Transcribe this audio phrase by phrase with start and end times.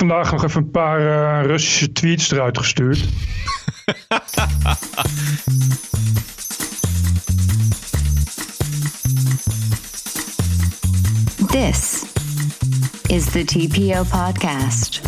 [0.00, 3.04] vandaag nog even een paar uh, Russische tweets eruit gestuurd.
[11.50, 12.04] This
[13.08, 15.00] is the TPO podcast.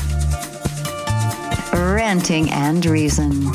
[1.73, 3.51] Ranting and Reason.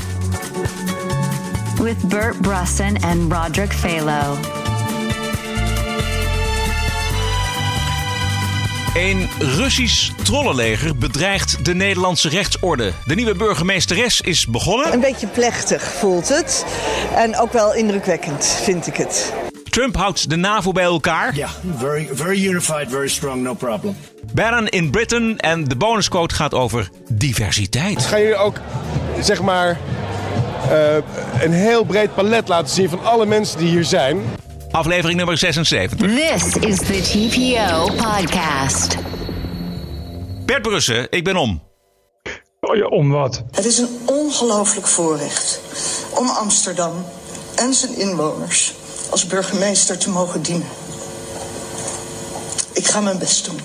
[1.80, 4.57] With Bert Brussen and Roderick Phalo.
[8.98, 12.92] Een Russisch trollenleger bedreigt de Nederlandse rechtsorde.
[13.06, 14.94] De nieuwe burgemeesteres is begonnen.
[14.94, 16.66] Een beetje plechtig voelt het.
[17.16, 19.34] En ook wel indrukwekkend, vind ik het.
[19.70, 21.36] Trump houdt de NAVO bij elkaar.
[21.36, 23.98] Ja, yeah, very, very unified, very strong, no problem.
[24.34, 28.06] Bannon in Britain en de bonusquote gaat over diversiteit.
[28.06, 28.60] Gaan jullie ook,
[29.22, 29.78] zeg maar,
[30.72, 30.96] uh,
[31.44, 34.22] een heel breed palet laten zien van alle mensen die hier zijn?
[34.72, 35.98] Aflevering nummer 76.
[35.98, 38.98] This is the TPO podcast.
[40.46, 41.64] Bert Brussen, ik ben om.
[42.60, 43.44] Oh ja, om wat?
[43.52, 45.62] Het is een ongelooflijk voorrecht
[46.16, 47.06] om Amsterdam
[47.56, 48.74] en zijn inwoners
[49.10, 50.68] als burgemeester te mogen dienen.
[52.74, 53.60] Ik ga mijn best doen.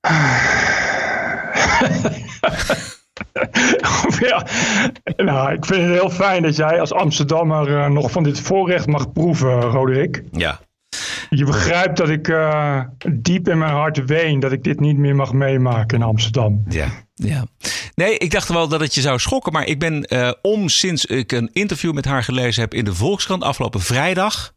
[4.28, 4.46] ja,
[5.16, 8.86] nou, ik vind het heel fijn dat jij als Amsterdammer uh, nog van dit voorrecht
[8.86, 10.22] mag proeven, Roderick.
[10.32, 10.60] Ja.
[11.30, 15.16] Je begrijpt dat ik uh, diep in mijn hart ween dat ik dit niet meer
[15.16, 16.62] mag meemaken in Amsterdam.
[16.68, 17.46] Ja, ja.
[17.94, 21.04] Nee, ik dacht wel dat het je zou schokken, maar ik ben uh, om sinds
[21.04, 24.54] ik een interview met haar gelezen heb in de Volkskrant afgelopen vrijdag.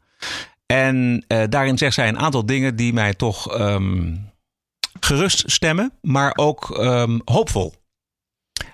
[0.65, 4.29] En daarin zegt zij een aantal dingen die mij toch um,
[4.99, 7.73] gerust stemmen, maar ook um, hoopvol.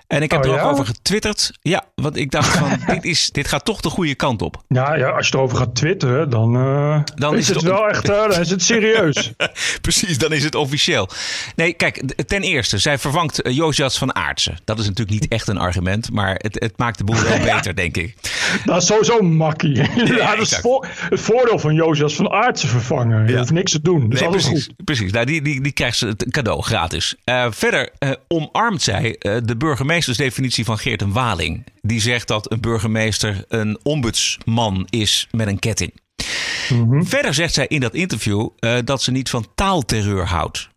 [0.06, 0.62] En ik heb oh, er ja?
[0.62, 1.52] ook over getwitterd.
[1.60, 4.62] Ja, want ik dacht van, dit, is, dit gaat toch de goede kant op.
[4.68, 8.08] Ja, ja als je erover gaat twitteren, dan, uh, dan is, het, het wel echt,
[8.08, 9.32] uh, dan is het serieus.
[9.80, 11.08] Precies, dan is het officieel.
[11.56, 14.58] Nee, kijk, ten eerste, zij vervangt uh, Josias van Aartsen.
[14.64, 17.76] Dat is natuurlijk niet echt een argument, maar het, het maakt de boel wel beter,
[17.76, 18.16] denk ik.
[18.64, 19.74] Dat is sowieso makkie.
[20.16, 23.28] Ja, dat is voor, het voordeel van Josias van Aartsen vervangen.
[23.28, 24.00] Je hoeft niks te doen.
[24.10, 24.84] Dat nee, is precies, goed.
[24.84, 25.12] precies.
[25.12, 27.14] Nou, die, die, die krijgt ze het cadeau gratis.
[27.24, 27.90] Uh, verder
[28.28, 29.56] omarmt zij de
[29.96, 31.66] burgemeestersdefinitie van Geert en Waling.
[31.82, 35.92] Die zegt dat een burgemeester een ombudsman is met een ketting.
[36.68, 36.80] Mhm.
[36.80, 37.06] Mm -hmm.
[37.06, 40.68] Verder zegt zij in dat interview uh, dat ze niet van taalterreur houdt.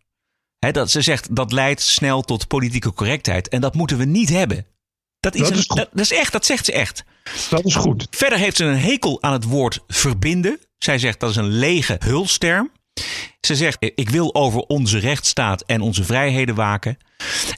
[0.58, 3.48] He, dat ze zegt dat leidt snel tot politieke correctheid.
[3.48, 4.66] En dat moeten we niet hebben.
[5.20, 7.04] Dat is, dat een, is, dat, dat is echt, dat zegt ze echt.
[7.50, 8.06] Dat is goed.
[8.10, 10.58] Verder heeft ze een hekel aan het woord verbinden.
[10.78, 12.70] Zij zegt dat is een lege hulsterm.
[13.40, 16.98] Ze zegt: Ik wil over onze rechtsstaat en onze vrijheden waken.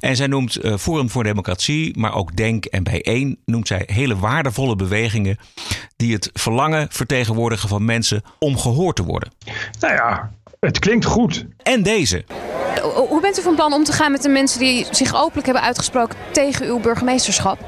[0.00, 4.16] En zij noemt uh, Forum voor Democratie, maar ook Denk en Bijeen, noemt zij hele
[4.16, 5.38] waardevolle bewegingen
[5.96, 9.32] die het verlangen vertegenwoordigen van mensen om gehoord te worden.
[9.80, 10.30] Nou ja,
[10.60, 11.46] het klinkt goed.
[11.62, 12.24] En deze.
[13.08, 15.64] Hoe bent u van plan om te gaan met de mensen die zich openlijk hebben
[15.64, 17.58] uitgesproken tegen uw burgemeesterschap?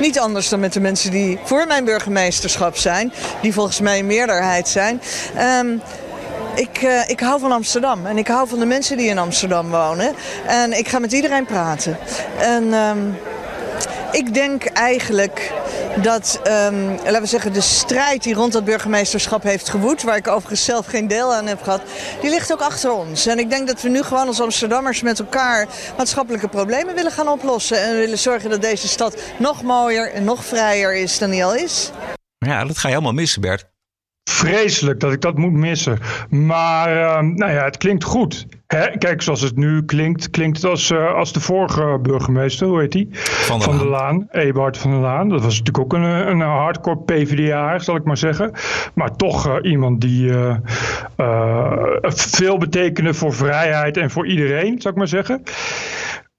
[0.00, 4.06] Niet anders dan met de mensen die voor mijn burgemeesterschap zijn, die volgens mij een
[4.06, 5.00] meerderheid zijn.
[5.38, 5.82] Um,
[6.54, 9.70] ik, uh, ik hou van Amsterdam en ik hou van de mensen die in Amsterdam
[9.70, 10.14] wonen.
[10.46, 11.98] En ik ga met iedereen praten.
[12.38, 13.18] En um,
[14.12, 15.52] ik denk eigenlijk
[16.02, 20.28] dat, um, laten we zeggen, de strijd die rond dat burgemeesterschap heeft gewoed, waar ik
[20.28, 21.80] overigens zelf geen deel aan heb gehad,
[22.20, 23.26] die ligt ook achter ons.
[23.26, 27.28] En ik denk dat we nu gewoon als Amsterdammers met elkaar maatschappelijke problemen willen gaan
[27.28, 27.82] oplossen.
[27.82, 31.54] En willen zorgen dat deze stad nog mooier en nog vrijer is dan die al
[31.54, 31.90] is.
[32.38, 33.71] Ja, dat ga je helemaal missen, Bert.
[34.30, 35.98] Vreselijk dat ik dat moet missen.
[36.28, 38.46] Maar uh, nou ja, het klinkt goed.
[38.66, 38.98] Hè?
[38.98, 42.92] Kijk, zoals het nu klinkt, klinkt het als, uh, als de vorige burgemeester, hoe heet
[42.92, 43.08] die?
[43.12, 45.28] Van, der Laan, Eberhard van der Laan.
[45.28, 48.52] Dat was natuurlijk ook een, een hardcore PvdA, zal ik maar zeggen.
[48.94, 50.56] Maar toch uh, iemand die uh,
[52.02, 55.42] veel betekende voor vrijheid en voor iedereen, zal ik maar zeggen.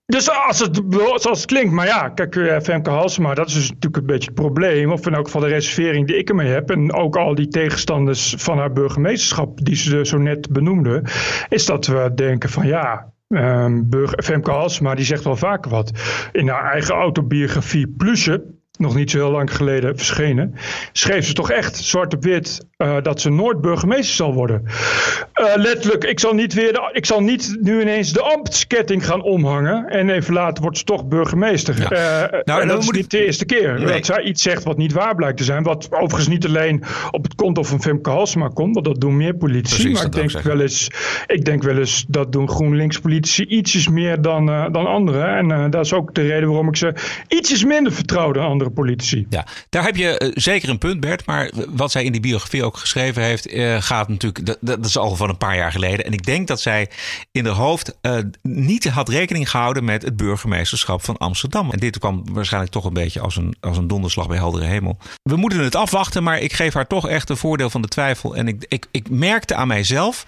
[0.06, 4.32] Dus als het, klinkt, maar ja, kijk, Femke Halsema, dat is dus natuurlijk een beetje
[4.32, 4.92] het probleem.
[4.92, 6.70] Of in elk geval de reservering die ik ermee heb.
[6.70, 11.04] En ook al die tegenstanders van haar burgemeesterschap, die ze zo net benoemde.
[11.50, 13.90] Is dat we denken van ja, um,
[14.24, 15.92] Femke Halsema, die zegt wel vaker wat.
[16.32, 18.44] In haar eigen autobiografie Plusje,
[18.78, 20.56] nog niet zo heel lang geleden verschenen,
[20.92, 24.64] schreef ze toch echt zwart op wit uh, dat ze nooit burgemeester zal worden.
[24.66, 29.22] Uh, letterlijk, ik zal, niet weer de, ik zal niet nu ineens de ambtsketting gaan
[29.22, 31.80] omhangen en even later wordt ze toch burgemeester.
[31.80, 31.92] Ja.
[32.32, 33.86] Uh, nou, en dat is niet de eerste keer nee.
[33.86, 35.64] dat zij iets zegt wat niet waar blijkt te zijn.
[35.64, 39.36] Wat overigens niet alleen op het konto van Femke Halsema komt, want dat doen meer
[39.36, 39.82] politici.
[39.82, 40.88] Precies, maar ik denk, wel eens,
[41.28, 45.52] ik denk wel eens dat doen GroenLinks politici ietsjes meer dan, dan anderen.
[45.52, 46.94] En dat is ook de reden waarom ik ze
[47.28, 49.26] ietsjes minder vertrouw dan anderen politici.
[49.30, 51.26] Ja, daar heb je eh, zeker een punt, Bert.
[51.26, 54.46] Maar wat zij in die biografie ook geschreven heeft, eh, gaat natuurlijk.
[54.46, 56.06] Dat, dat is al van een paar jaar geleden.
[56.06, 56.90] En ik denk dat zij
[57.32, 61.72] in haar hoofd eh, niet had rekening gehouden met het burgemeesterschap van Amsterdam.
[61.72, 64.98] En dit kwam waarschijnlijk toch een beetje als een, als een donderslag bij heldere hemel.
[65.24, 68.36] We moeten het afwachten, maar ik geef haar toch echt een voordeel van de twijfel.
[68.36, 70.26] En ik, ik, ik merkte aan mijzelf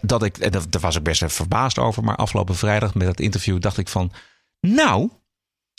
[0.00, 3.20] dat ik, en daar was ik best even verbaasd over, maar afgelopen vrijdag met dat
[3.20, 4.12] interview dacht ik van,
[4.60, 5.10] nou,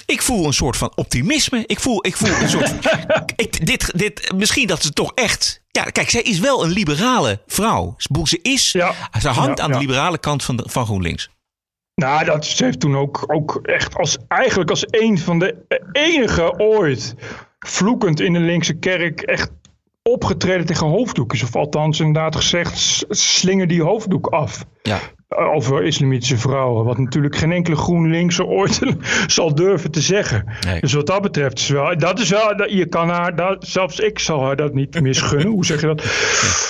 [0.06, 1.64] ik voel een soort van optimisme.
[1.66, 2.74] Ik voel, ik voel een soort.
[3.36, 5.62] ik, dit, dit, misschien dat ze toch echt.
[5.72, 7.96] Ja, kijk, zij is wel een liberale vrouw.
[8.24, 8.72] Ze is.
[8.72, 8.94] Ja.
[9.20, 11.30] Ze hangt Ja, aan de liberale kant van, de, van GroenLinks.
[11.96, 15.56] Nou, dat, ze heeft toen ook, ook echt als, eigenlijk als een van de
[15.92, 17.16] enige ooit
[17.60, 19.52] vloekend in de linkse kerk echt
[20.04, 21.44] opgetreden tegen hoofddoekjes.
[21.44, 24.66] Of althans inderdaad gezegd, slinger die hoofddoek af.
[24.82, 25.00] Ja.
[25.36, 26.86] Over islamitische vrouwen.
[26.86, 28.80] Wat natuurlijk geen enkele GroenLinkse ooit
[29.28, 30.46] zal durven te zeggen.
[30.66, 30.80] Nee.
[30.80, 31.98] Dus wat dat betreft is wel.
[31.98, 32.58] Dat is wel.
[32.58, 33.36] dat- Je kan haar.
[33.36, 35.48] Dat, zelfs ik zal haar dat niet misgunnen.
[35.48, 36.04] Hoe zeg je dat?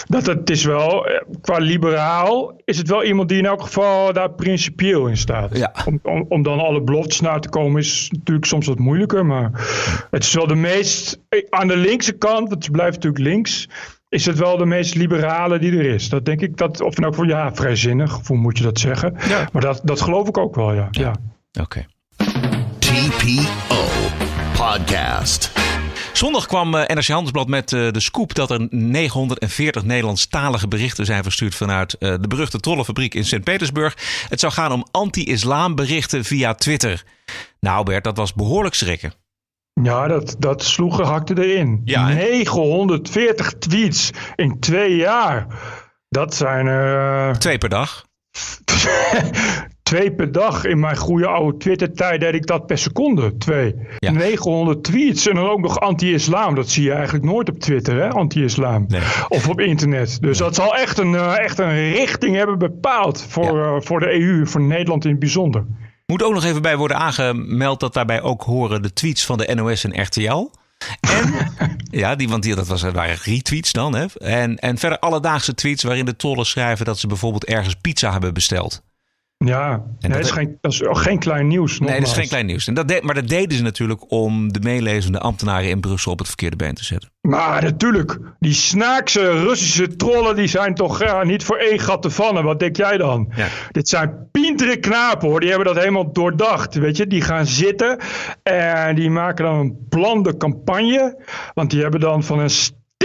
[0.07, 1.07] Dat het is wel.
[1.07, 5.57] eh, Qua liberaal is het wel iemand die in elk geval daar principieel in staat.
[5.57, 5.73] Ja.
[5.85, 9.25] Om, om, om dan alle beloftes na te komen is natuurlijk soms wat moeilijker.
[9.25, 9.51] Maar
[10.11, 11.19] het is wel de meest.
[11.29, 13.69] eh, Aan de linkse kant, want ze blijft natuurlijk links.
[14.13, 16.09] Is het wel de meest liberale die er is?
[16.09, 19.15] Dat denk ik dat, of nou voor ja, vrijzinnig, hoe moet je dat zeggen?
[19.27, 19.49] Ja.
[19.51, 20.87] Maar dat, dat geloof ik ook wel, ja.
[20.91, 21.15] ja.
[21.61, 21.85] Oké.
[22.79, 23.85] TPO
[24.55, 25.51] Podcast.
[26.13, 31.23] Zondag kwam eh, NRC Handelsblad met eh, de scoop dat er 940 Nederlandstalige berichten zijn
[31.23, 33.97] verstuurd vanuit eh, de beruchte trollenfabriek in Sint-Petersburg.
[34.29, 37.03] Het zou gaan om anti-islam berichten via Twitter.
[37.59, 39.13] Nou Bert, dat was behoorlijk schrikken.
[39.81, 41.81] Ja, dat, dat sloeg gehakte erin.
[41.85, 42.13] Ja, hè?
[42.29, 45.47] 940 tweets in twee jaar.
[46.09, 48.05] Dat zijn er eh, Twee per dag.
[49.83, 50.65] twee per dag.
[50.65, 53.37] In mijn goede oude Twitter-tijd deed ik dat per seconde.
[53.37, 53.75] Twee.
[53.99, 54.11] Ja.
[54.11, 55.27] 900 tweets.
[55.27, 56.55] En dan ook nog anti-islam.
[56.55, 58.09] Dat zie je eigenlijk nooit op Twitter, hè?
[58.09, 58.85] Anti-islam.
[58.87, 59.01] Nee.
[59.27, 60.17] Of op internet.
[60.21, 63.25] Dus dat zal echt een, eh, echt een richting hebben bepaald.
[63.29, 63.75] Voor, Ja.
[63.75, 65.65] eh, voor de EU, voor Nederland in het bijzonder.
[66.05, 69.55] Moet ook nog even bij worden aangemeld dat daarbij ook horen de tweets van de
[69.55, 70.51] NOS en RTL.
[70.99, 71.53] En,
[72.01, 73.95] ja, die, want die, dat was, waren retweets dan.
[73.95, 74.05] Hè?
[74.17, 78.33] En, en verder alledaagse tweets waarin de tollen schrijven dat ze bijvoorbeeld ergens pizza hebben
[78.33, 78.81] besteld.
[79.45, 81.79] Ja, nee, dat, is geen, dat is ook geen klein nieuws.
[81.79, 82.67] Nee, dat is geen klein nieuws.
[82.67, 86.27] En dat maar dat deden ze natuurlijk om de meelezende ambtenaren in Brussel op het
[86.27, 87.11] verkeerde been te zetten.
[87.21, 92.09] Maar natuurlijk, die snaakse Russische trollen die zijn toch ja, niet voor één gat te
[92.09, 92.43] vangen.
[92.43, 93.31] Wat denk jij dan?
[93.35, 93.47] Ja.
[93.71, 96.75] Dit zijn pintere knapen hoor, die hebben dat helemaal doordacht.
[96.75, 97.99] Weet je, die gaan zitten
[98.43, 101.23] en die maken dan een plande campagne.
[101.53, 102.49] Want die hebben dan van een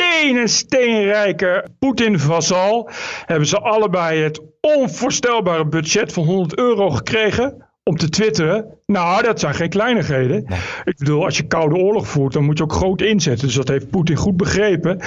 [0.08, 2.90] steen en steenrijke Poetin-vazal...
[3.24, 7.67] hebben ze allebei het onvoorstelbare budget van 100 euro gekregen...
[7.88, 8.64] om te twitteren.
[8.86, 10.46] Nou, dat zijn geen kleinigheden.
[10.84, 13.46] Ik bedoel, als je koude oorlog voert, dan moet je ook groot inzetten.
[13.46, 15.00] Dus dat heeft Poetin goed begrepen.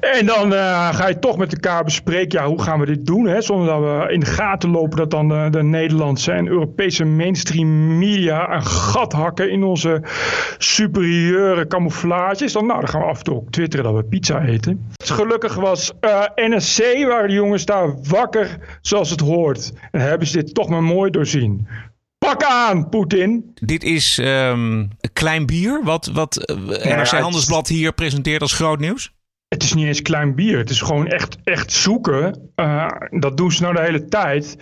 [0.00, 3.26] En dan eh, ga je toch met elkaar bespreken, ja, hoe gaan we dit doen?
[3.26, 3.40] Hè?
[3.40, 7.98] Zonder dat we in de gaten lopen dat dan de, de Nederlandse en Europese mainstream
[7.98, 10.02] media een gat hakken in onze
[10.58, 12.52] superieure camouflages.
[12.52, 14.86] Dan, nou, dan gaan we af en toe ook twitteren dat we pizza eten.
[14.96, 19.72] Dus gelukkig was eh, NSC, waren de jongens daar wakker zoals het hoort.
[19.90, 21.66] En hebben ze dit toch maar mooi doorzien.
[22.24, 23.52] Pak aan, Poetin.
[23.54, 26.56] Dit is ehm, klein bier, wat, wat eh,
[26.96, 29.12] NRC Handelsblad hier presenteert als groot nieuws.
[29.48, 30.58] Het is niet eens klein bier.
[30.58, 32.50] Het is gewoon echt, echt zoeken.
[32.54, 34.56] Eh, dat doen ze nou de hele tijd.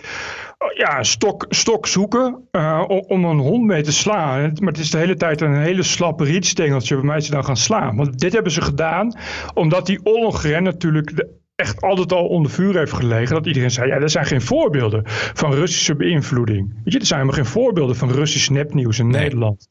[0.57, 4.51] Oh, Ja, stok, stok zoeken eh, om, om een hond mee te slaan.
[4.59, 7.95] Maar het is de hele tijd een hele slap rietstengeltje waarmee ze dan gaan slaan.
[7.95, 9.13] Want dit hebben ze gedaan
[9.53, 13.35] omdat die Ollongren natuurlijk de- echt altijd al onder vuur heeft gelegen.
[13.35, 15.01] Dat iedereen zei, ja, er zijn geen voorbeelden
[15.33, 16.73] van Russische beïnvloeding.
[16.83, 19.67] Weet je, er zijn helemaal geen voorbeelden van Russisch nepnieuws in Nederland.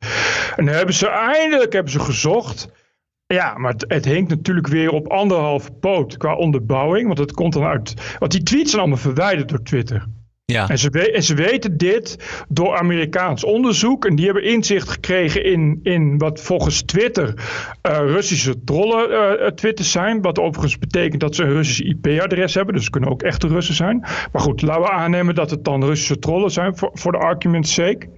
[0.56, 2.70] En dan hebben ze eindelijk hebben ze gezocht...
[3.26, 7.06] Ja, maar het, het hinkt natuurlijk weer op anderhalve poot qua onderbouwing.
[7.06, 8.16] Want het komt dan uit.
[8.18, 10.06] Want die tweets zijn allemaal verwijderd door Twitter.
[10.52, 12.16] En ze, we- en ze weten dit
[12.48, 14.04] door Amerikaans onderzoek.
[14.06, 17.34] En die hebben inzicht gekregen in, in wat volgens Twitter
[17.82, 20.22] eh, Russische trollen Twitters zijn.
[20.22, 22.74] Wat overigens betekent dat ze een Russisch IP-adres hebben.
[22.74, 23.98] Dus het kunnen ook echte Russen zijn.
[24.32, 27.74] Maar goed, laten we aannemen dat het dan Russische trollen zijn voor, voor de argument's
[27.74, 28.08] sake.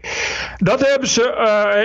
[0.57, 1.33] Dat hebben, ze,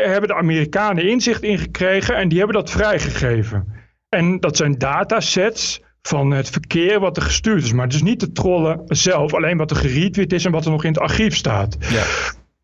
[0.04, 3.74] hebben de Amerikanen inzicht in gekregen en die hebben dat vrijgegeven.
[4.10, 7.74] En dat zijn datasets van het verkeer wat er gestuurd is.
[7.74, 10.72] Maar het is niet de trollen zelf, alleen wat er geretweet is en wat er
[10.72, 11.78] nog in het archief staat.
[11.80, 12.04] Ja.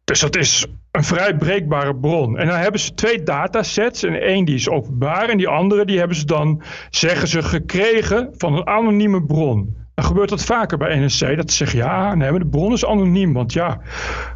[0.03, 2.37] Dus dat is een vrij breekbare bron.
[2.37, 4.03] En dan hebben ze twee datasets.
[4.03, 8.29] En één die is openbaar en die andere die hebben ze dan, zeggen ze, gekregen
[8.37, 9.83] van een anonieme bron.
[9.95, 11.35] Dan gebeurt dat vaker bij NSC.
[11.35, 13.33] Dat ze zeggen, ja, nee, de bron is anoniem.
[13.33, 13.81] Want ja,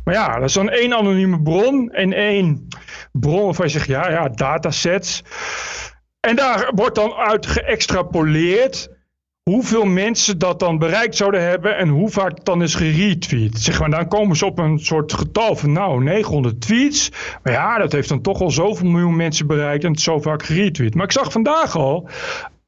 [0.03, 2.67] maar ja, dat is dan één anonieme bron en één
[3.11, 5.23] bronnen waarvan je zegt, ja, ja, datasets.
[6.19, 8.89] En daar wordt dan uit geëxtrapoleerd
[9.49, 13.59] hoeveel mensen dat dan bereikt zouden hebben en hoe vaak het dan is geretweet.
[13.59, 17.11] Zeg maar, dan komen ze op een soort getal van nou 900 tweets.
[17.43, 20.95] Maar ja, dat heeft dan toch al zoveel miljoen mensen bereikt en zo vaak geretweet.
[20.95, 22.09] Maar ik zag vandaag al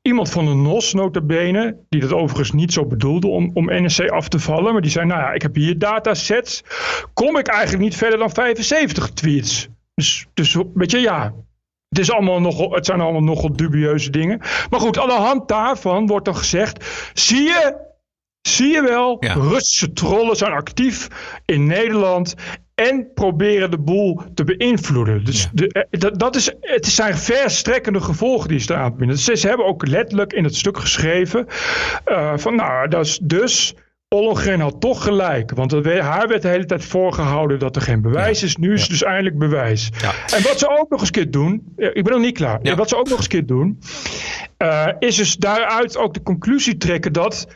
[0.02, 4.28] iemand van de NOS notabene, die dat overigens niet zo bedoelde om, om NSC af
[4.28, 4.74] te vallen.
[4.74, 6.64] Maar die zei, nou ja, ik heb hier datasets.
[7.14, 9.68] Kom ik eigenlijk niet verder dan 75 tweets.
[9.94, 11.34] Dus, dus weet je, ja,
[11.92, 14.38] het, is allemaal nogal, het zijn allemaal nogal dubieuze dingen.
[14.70, 17.76] Maar goed, aan de hand daarvan wordt dan gezegd: zie je,
[18.42, 19.34] zie je wel, Ja.
[19.34, 21.08] Russische trollen zijn actief
[21.46, 22.36] in Nederland.
[22.76, 25.26] En proberen de boel te beïnvloeden.
[25.26, 29.18] Dus de, eh, dat, dat is, het zijn verstrekkende gevolgen die ze eraan binden.
[29.18, 31.48] Ze, ze hebben ook letterlijk in het stuk geschreven.
[32.06, 33.76] eh, van nou, dat is dus.
[34.16, 35.52] Ollongren had toch gelijk.
[35.52, 38.56] Want haar werd de hele tijd voorgehouden dat er geen bewijs is.
[38.56, 39.90] Nu is er dus eindelijk bewijs.
[40.02, 40.12] Ja.
[40.36, 41.74] En wat ze ook nog eens een keer doen.
[41.76, 42.60] Ik ben nog niet klaar.
[42.62, 42.76] Ja.
[42.76, 43.80] Wat ze ook nog eens een keer doen.
[44.58, 47.48] eh, is dus daaruit ook de conclusie trekken dat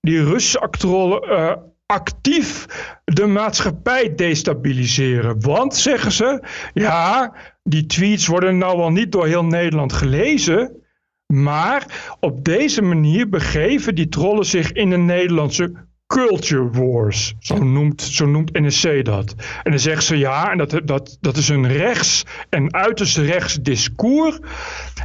[0.00, 1.52] die Russische actrollen eh,
[1.86, 2.66] actief
[3.04, 5.40] de maatschappij destabiliseren.
[5.40, 6.42] Want, zeggen ze,
[6.74, 10.82] ja, die tweets worden nou wel niet door heel Nederland gelezen.
[11.26, 11.86] Maar
[12.20, 15.72] op deze manier begeven die trollen zich in de Nederlandse
[16.06, 17.34] culture wars.
[17.38, 19.34] Zo noemt, zo noemt NSC dat.
[19.62, 23.54] En dan zeggen ze ja, en dat, dat, dat is een rechts en uiterst rechts
[23.54, 24.38] discours.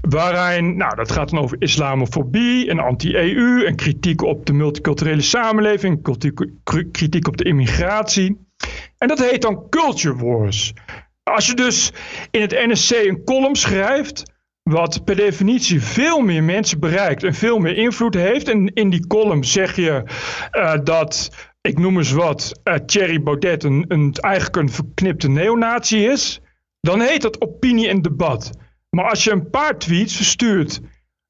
[0.10, 6.02] Waarin, nou, dat gaat dan over islamofobie en anti-EU en kritiek op de multiculturele samenleving,
[6.04, 6.46] kritiek,
[6.92, 8.48] kritiek op de immigratie.
[8.98, 10.74] En dat heet dan culture wars.
[11.24, 11.94] Als je dus
[12.32, 14.24] in het NSC een column schrijft
[14.70, 18.48] wat per definitie veel meer mensen bereikt en veel meer invloed heeft.
[18.48, 20.04] En in die column zeg je
[20.52, 21.30] eh, dat,
[21.62, 26.42] ik noem eens wat, eh, Thierry Baudet een, een, eigenlijk een verknipte neonazi is.
[26.82, 28.52] Dan heet dat opinie en debat.
[28.90, 30.82] Maar als je een paar tweets verstuurt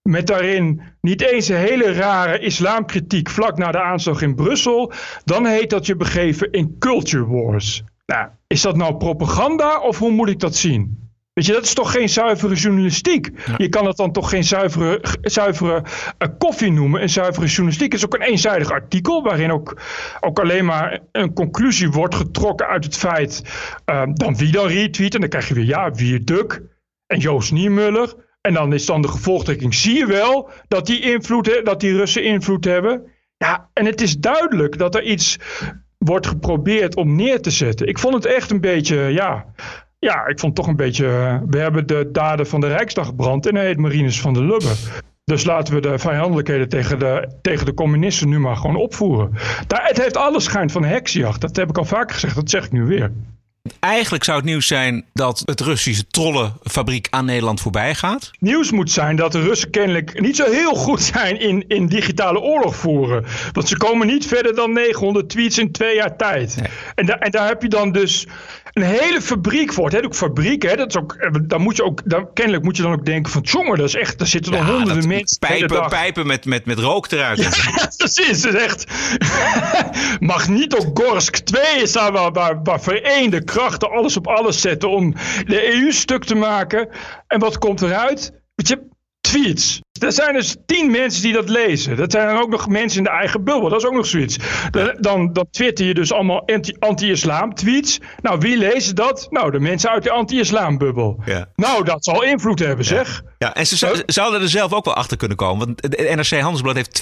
[0.01, 4.91] met daarin niet eens een hele rare islamkritiek vlak na de aanslag in Brussel,
[5.25, 7.83] dan heet dat je begeven in culture wars.
[8.05, 11.08] Nou, is dat nou propaganda of hoe moet ik dat zien?
[11.39, 13.29] Weet je, dat is toch geen zuivere journalistiek?
[13.57, 15.83] Je kan het dan toch geen zuivere, zuivere
[16.17, 17.01] eh, koffie noemen.
[17.01, 19.23] En zuivere journalistiek is ook een eenzijdig artikel.
[19.23, 19.81] Waarin ook,
[20.19, 23.43] ook alleen maar een conclusie wordt getrokken uit het feit.
[23.85, 25.13] eh, dan wie dan retweet.
[25.13, 26.61] En dan krijg je weer ja, wie Duk
[27.07, 28.13] en Joost Niemuller.
[28.41, 29.75] En dan is dan de gevolgtrekking.
[29.75, 33.03] Zie je wel dat die, invloed, dat die Russen invloed hebben?
[33.37, 35.37] Ja, en het is duidelijk dat er iets
[35.97, 37.87] wordt geprobeerd om neer te zetten.
[37.87, 39.45] Ik vond het echt een beetje, ja,
[39.99, 41.05] ja, ik vond toch een beetje.
[41.07, 44.43] eh, We hebben de daden van de Rijksdag gebrand en hij heet Marinus van der
[44.43, 44.73] Lubbe.
[45.25, 49.33] Dus laten we de vijandelijkheden tegen de, tegen de communisten nu maar gewoon opvoeren.
[49.67, 51.41] Daar, het heeft alle schijn van heksjacht.
[51.41, 53.11] Dat heb ik al vaker gezegd, dat zeg ik nu weer.
[53.79, 58.31] Eigenlijk zou het nieuws zijn dat het Russische trollenfabriek aan Nederland voorbij gaat.
[58.39, 62.39] Nieuws moet zijn dat de Russen kennelijk niet zo heel goed zijn in, in digitale
[62.39, 63.25] oorlog voeren.
[63.51, 66.61] Want ze komen niet verder dan 900 tweets in twee jaar tijd.
[66.95, 68.27] En, da- en daar heb je dan dus
[68.73, 69.85] een hele fabriek voor.
[69.85, 70.75] Het heet ook fabriek, hè?
[70.75, 73.31] Dat is ook, eh, dan moet je ook, dan, kennelijk moet je dan ook denken
[73.31, 75.39] van, jongen, dat is echt, daar zitten dan Ja, honderden dat- mensen.
[75.39, 77.37] Pijpen, pijpen met, met, met rook eruit.
[77.39, 77.49] Ja,
[77.97, 78.43] precies.
[78.43, 78.85] Het is echt.
[80.19, 85.13] Magnitogorsk 2 is daar waar, waar, waar vereende krachten alles op alles zetten om
[85.45, 86.89] de EU stuk te maken.
[87.27, 88.33] En wat komt eruit?
[88.55, 88.87] Weet je,
[89.21, 89.79] tweets.
[90.01, 91.97] Er zijn dus tien mensen die dat lezen.
[91.97, 93.69] Dat zijn dan ook nog mensen in de eigen bubbel.
[93.69, 94.37] Dat is ook nog zoiets.
[94.71, 97.99] Dan, dan, dan twitter je dus allemaal anti- anti-islam tweets.
[98.21, 99.27] Nou, wie lezen dat?
[99.29, 101.21] Nou, de mensen uit de anti-islam bubbel.
[101.25, 101.49] Ja.
[101.55, 103.21] Nou, dat zal invloed hebben, zeg.
[103.37, 105.65] Ja, en ze, zou- ze hadden er zelf ook wel achter kunnen komen.
[105.65, 106.95] Want het NRC Handelsblad heeft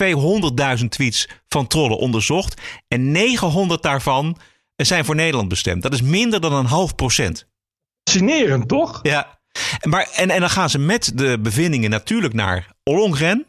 [0.79, 2.61] 200.000 tweets van trollen onderzocht.
[2.87, 4.37] En 900 daarvan
[4.75, 5.81] zijn voor Nederland bestemd.
[5.83, 7.47] Dat is minder dan een half procent.
[8.03, 8.99] Fascinerend, toch?
[9.01, 9.36] Ja.
[9.81, 13.45] Maar, en, en dan gaan ze met de bevindingen natuurlijk naar Ollongren.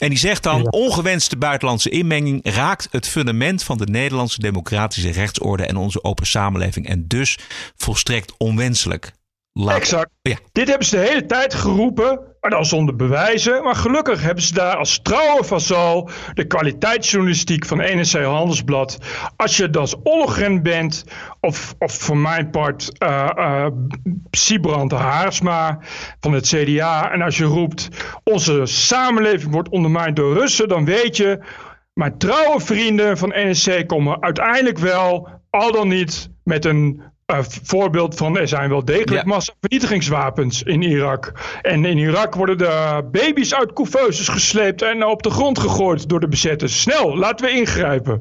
[0.00, 5.66] En die zegt dan: ongewenste buitenlandse inmenging raakt het fundament van de Nederlandse democratische rechtsorde
[5.66, 6.88] en onze open samenleving.
[6.88, 7.38] En dus
[7.76, 9.12] volstrekt onwenselijk.
[9.52, 10.10] Laat- Exact.
[10.22, 10.36] Ja.
[10.52, 13.62] Dit hebben ze de hele tijd geroepen, maar dan zonder bewijzen.
[13.62, 18.98] Maar gelukkig hebben ze daar als trouwe vazal de kwaliteitsjournalistiek van NRC Handelsblad.
[19.36, 21.04] Als je als Ollogren bent,
[21.40, 23.66] of, of voor mijn part eh,
[24.30, 25.78] Sibrand Haarsma
[26.20, 27.12] van het CDA.
[27.12, 27.88] En als je roept,
[28.24, 31.38] onze samenleving wordt ondermijnd door Russen, dan weet je...
[31.92, 37.02] Mijn trouwe vrienden van NSC komen uiteindelijk wel, al dan niet, met een
[37.62, 39.22] voorbeeld van er zijn wel degelijk Ja.
[39.24, 41.32] massavernietigingswapens in Irak.
[41.62, 46.20] En in Irak worden de baby's uit couveuses gesleept en op de grond gegooid door
[46.20, 46.80] de bezetters.
[46.80, 48.20] Snel, laten we ingrijpen.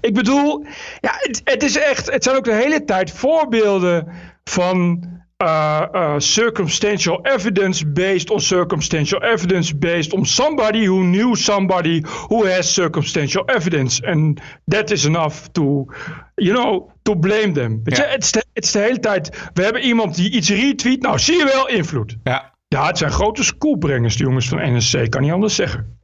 [0.00, 0.64] Ik bedoel,
[1.00, 4.08] ja, het, het is echt, het zijn ook de hele tijd voorbeelden
[4.44, 5.04] van
[5.42, 12.44] uh, uh, circumstantial evidence based on circumstantial evidence based on somebody who knew somebody who
[12.44, 14.06] has circumstantial evidence.
[14.06, 15.86] And that is enough to,
[16.34, 17.80] you know, to blame them.
[17.84, 21.02] Je, het is, de, het is de hele tijd, we hebben iemand die iets retweet,
[21.02, 22.16] nou zie je wel invloed.
[22.22, 22.50] Ja.
[22.68, 26.00] Ja, het zijn grote schoolbrengers, de jongens van NSC, kan niet anders zeggen.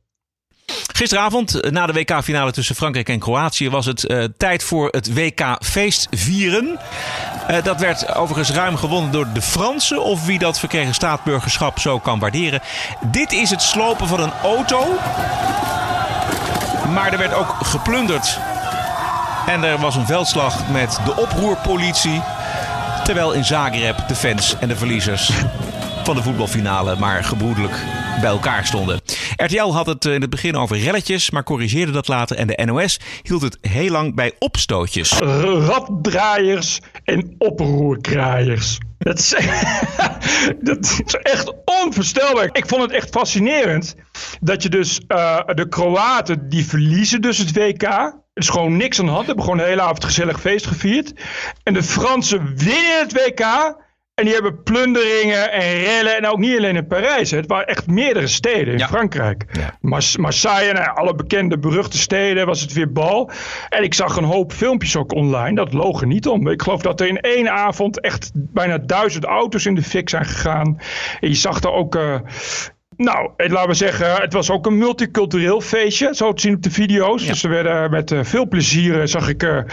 [0.93, 5.15] Gisteravond, eh, na de WK-finale tussen Frankrijk en Kroatië, was het uh, tijd voor het
[5.15, 6.79] WK-feest vieren.
[7.51, 11.99] Uh, dat werd overigens ruim gewonnen door de Fransen, of wie dat verkregen staatsburgerschap zo
[11.99, 12.61] kan waarderen.
[13.01, 14.99] Dit is het slopen van een auto.
[16.93, 18.39] Maar er werd ook geplunderd.
[19.47, 22.23] En er was een veldslag met de oproerpolitie.
[23.05, 25.31] Terwijl in Zagreb de fans en de verliezers
[26.05, 27.75] van de voetbalfinale maar gebroedelijk
[28.21, 29.01] bij elkaar stonden.
[29.45, 32.37] RTL had het in het begin over relletjes, maar corrigeerde dat later.
[32.37, 35.13] En de NOS hield het heel lang bij opstootjes.
[35.13, 38.79] Raddraaiers en oproerkraaiers.
[38.99, 39.29] Dat is,
[40.61, 42.49] dat is echt onvoorstelbaar.
[42.53, 43.95] Ik vond het echt fascinerend
[44.41, 47.83] dat je dus uh, de Kroaten die verliezen dus het WK.
[47.83, 49.27] Er is gewoon niks aan de hand.
[49.27, 51.13] Hebben gewoon de hele avond gezellig feest gevierd.
[51.63, 53.77] En de Fransen winnen het WK.
[54.19, 56.17] En die hebben plunderingen en rellen.
[56.17, 57.31] En ook niet alleen in Parijs.
[57.31, 57.37] Hè.
[57.37, 58.87] Het waren echt meerdere steden in Ja.
[58.89, 59.45] Frankrijk.
[59.53, 59.75] Ja.
[59.81, 63.31] Mars- Marseille en alle bekende beruchte steden was het weer bal.
[63.69, 65.55] En ik zag een hoop filmpjes ook online.
[65.55, 66.49] Dat loog er niet om.
[66.49, 70.25] Ik geloof dat er in één avond echt bijna duizend auto's in de fik zijn
[70.25, 70.79] gegaan.
[71.21, 71.95] En je zag er ook...
[71.95, 72.15] eh,
[72.97, 76.63] nou, eh, laten we zeggen, het was ook een multicultureel feestje, zo te zien op
[76.63, 77.27] de video's.
[77.27, 79.65] Dus er werden met eh, veel plezier, zag ik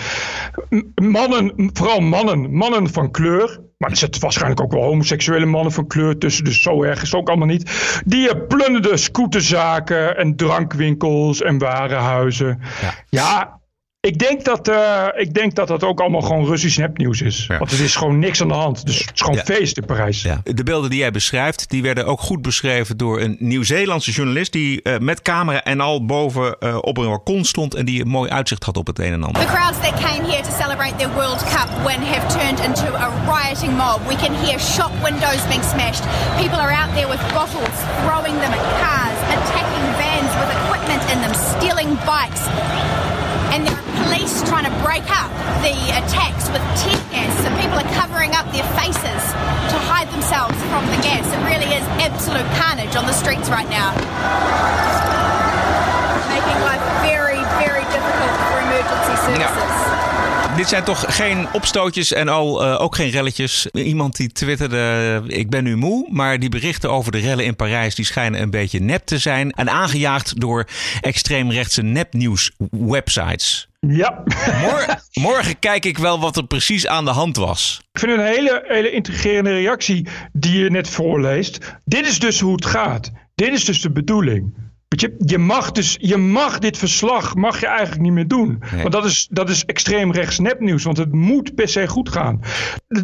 [1.02, 3.60] mannen, vooral mannen, mannen van kleur.
[3.78, 7.12] Maar er zitten waarschijnlijk ook wel homoseksuele mannen van kleur tussen, dus zo erg is
[7.12, 8.02] het ook allemaal niet.
[8.06, 12.62] Die eh, plunderden scooterzaken en drankwinkels en warenhuizen.
[13.10, 13.60] Ja,
[14.06, 17.46] ik, denk dat, eh, ik denk dat dat ook allemaal gewoon Russisch nepnieuws is.
[17.48, 17.58] Ja.
[17.58, 18.86] Want het is gewoon niks aan de hand.
[18.86, 19.44] Dus het is gewoon Ja.
[19.44, 20.22] feest in Parijs.
[20.22, 20.42] Ja.
[20.44, 24.82] De beelden die jij beschrijft, die werden ook goed beschreven door een Nieuw-Zeelandse journalist die
[24.82, 28.30] eh, met camera en al boven eh, op een balkon stond en die een mooi
[28.30, 29.42] uitzicht had op het een en ander.
[29.42, 33.10] The crowds that came here to celebrate their World Cup win have turned into a
[33.34, 34.00] rioting mob.
[34.08, 36.04] We can hear shop windows being smashed.
[36.38, 41.18] People are out there with bottles, throwing them at cars, attacking vans with equipment in
[41.24, 42.44] them, stealing bikes.
[43.56, 45.32] And there are police trying to break up
[45.64, 47.32] the attacks with tear gas.
[47.40, 49.24] So people are covering up their faces
[49.72, 51.24] to hide themselves from the gas.
[51.24, 53.96] It really is absolute carnage on the streets right now.
[56.28, 59.85] Making life very, very difficult for emergency services.
[60.56, 63.68] Dit zijn toch geen opstootjes en al eh, ook geen relletjes.
[63.72, 64.78] Iemand die twitterde,
[65.28, 68.42] eh, ik ben nu moe, maar die berichten over de rellen in Parijs die schijnen
[68.42, 69.52] een beetje nep te zijn.
[69.52, 70.66] En aangejaagd door
[71.02, 73.68] extreemrechtse nepnieuws websites.
[73.80, 74.24] Ja.
[74.62, 77.82] Mor- morgen kijk ik wel wat er precies aan de hand was.
[77.92, 81.78] Ik vind het een hele, hele intrigerende reactie die je net voorleest.
[81.86, 83.12] Dit is dus hoe het gaat.
[83.36, 84.54] Dit is dus de bedoeling.
[84.96, 88.64] Weet je, je mag dus, je mag dit verslag mag je eigenlijk niet meer doen.
[88.72, 88.82] Nee.
[88.82, 90.84] Want dat is, dat is extreem rechts nepnieuws.
[90.84, 92.42] Want het moet per se goed gaan.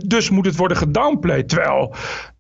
[0.05, 1.49] Dus moet het worden gedownplayed.
[1.49, 1.95] Terwijl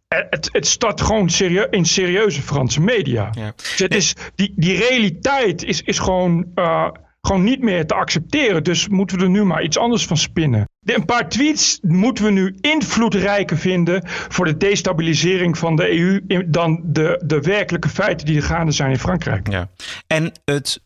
[0.07, 1.29] het, het staat gewoon
[1.69, 3.29] in serieuze Franse media.
[3.31, 3.53] Ja.
[3.55, 6.87] Dus het is, die, die realiteit is, is gewoon, eh,
[7.21, 8.63] gewoon niet meer te accepteren.
[8.63, 10.69] Dus moeten we er nu maar iets anders van spinnen.
[10.85, 16.81] Een paar tweets moeten we nu invloedrijker vinden voor de destabilisering van de EU dan
[16.83, 19.49] de, de werkelijke feiten die er gaande zijn in Frankrijk.
[19.49, 19.69] Ja.
[20.07, 20.81] En het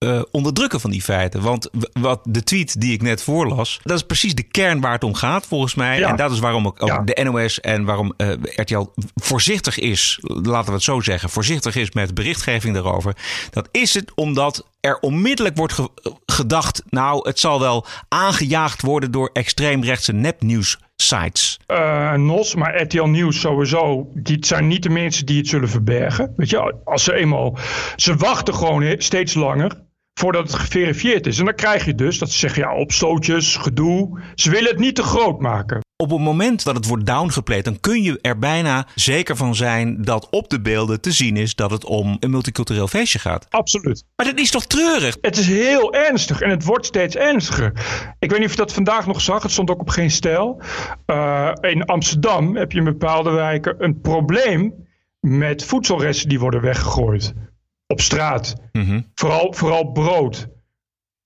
[0.00, 1.42] eh, onderdrukken van die feiten.
[1.42, 5.04] Want wat de tweet die ik net voorlas, dat is precies de kern waar het
[5.04, 5.98] om gaat volgens mij.
[5.98, 6.08] Ja.
[6.08, 7.02] En dat is waarom ook, ook Ja.
[7.02, 11.90] de NOS en waarom eh, RTL voorzichtig is, laten we het zo zeggen, voorzichtig is
[11.90, 13.16] met berichtgeving daarover.
[13.50, 15.90] Dat is het omdat er onmiddellijk wordt ge-
[16.26, 21.58] gedacht, nou het zal wel aangejaagd worden door extreemrechtse nepnieuws sites.
[21.66, 26.32] eh NOS, maar RTL Nieuws sowieso, die zijn niet de mensen die het zullen verbergen.
[26.36, 27.58] Weet je, als ze eenmaal,
[27.96, 29.88] ze wachten gewoon steeds langer
[30.20, 31.38] voordat het geverifieerd is.
[31.38, 34.20] En dan krijg je dus dat ze zeggen, ja, opstootjes, gedoe.
[34.34, 35.80] Ze willen het niet te groot maken.
[35.96, 40.02] Op het moment dat het wordt downgeplayed, dan kun je er bijna zeker van zijn
[40.02, 43.46] dat op de beelden te zien is dat het om een multicultureel feestje gaat.
[43.50, 44.04] Absoluut.
[44.16, 45.16] Maar dat is toch treurig?
[45.20, 47.72] Het is heel ernstig en het wordt steeds ernstiger.
[48.18, 49.42] Ik weet niet of je dat vandaag nog zag.
[49.42, 50.62] Het stond ook op geen stijl.
[51.06, 54.74] Eh, in Amsterdam heb je in bepaalde wijken een probleem
[55.20, 57.34] met voedselresten die worden weggegooid.
[57.90, 58.54] Op straat.
[58.72, 59.00] Mhm.
[59.14, 60.48] Vooral, vooral brood.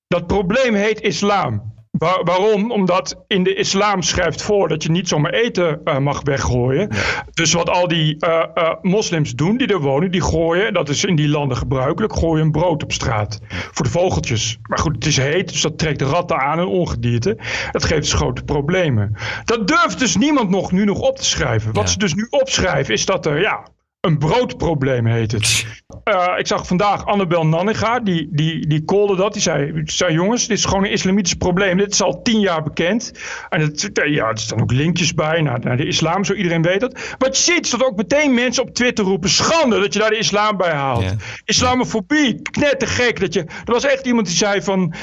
[0.09, 1.73] Dat probleem heet islam.
[1.91, 2.73] Waar- waarom?
[2.73, 6.89] Omdat in de islam schrijft voor dat je niet zomaar eten eh, mag weggooien.
[7.33, 11.05] Dus wat al die eh, eh, moslims doen die er wonen, die gooien, dat is
[11.05, 13.41] in die landen gebruikelijk, gooien een brood op straat.
[13.49, 14.59] Voor de vogeltjes.
[14.63, 17.39] Maar goed, het is heet, dus dat trekt ratten aan en ongedierte.
[17.71, 19.17] Dat geeft dus grote problemen.
[19.45, 21.73] Dat durft dus niemand nog nu nog op te schrijven.
[21.73, 21.91] Wat Ja.
[21.91, 23.67] ze dus nu opschrijven is dat er, ja,
[24.05, 25.65] een broodprobleem heet het.
[26.05, 29.33] Eh, ik zag vandaag Annabel Nanninga, die, die, die callde dat.
[29.33, 31.77] Die zei, zei, jongens, dit is gewoon een islamitisch probleem.
[31.77, 33.13] Dit is al tien jaar bekend.
[33.49, 36.81] En het, ja, er staan ook linkjes bij naar, naar de islam, zo iedereen weet
[36.81, 37.15] dat.
[37.19, 39.31] Wat je ziet, is dat ook meteen mensen op Twitter roepen...
[39.31, 41.05] schande dat je daar de islam bij haalt.
[41.45, 43.21] Islamofobie, knettergek.
[43.21, 44.95] Dat je, er was echt iemand die zei van...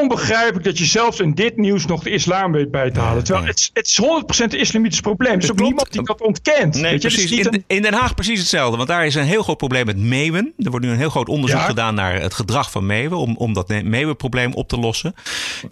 [0.00, 3.24] onbegrijpelijk dat je zelfs in dit nieuws nog de islam weet bij te halen.
[3.24, 5.32] Terwijl het, is- het is 100% een islamitisch probleem.
[5.32, 6.74] Er is ook niemand die dat ontkent.
[6.74, 7.08] Nee, weet je?
[7.08, 7.30] Precies.
[7.30, 8.76] niet In, een- in Den Haag precies hetzelfde.
[8.76, 10.52] Want daar is een heel groot probleem met meeuwen.
[10.58, 11.66] Er wordt nu een heel groot onderzoek Ja.
[11.66, 13.18] gedaan naar het gedrag van meeuwen.
[13.18, 15.14] Om, om dat meeuwenprobleem op te lossen.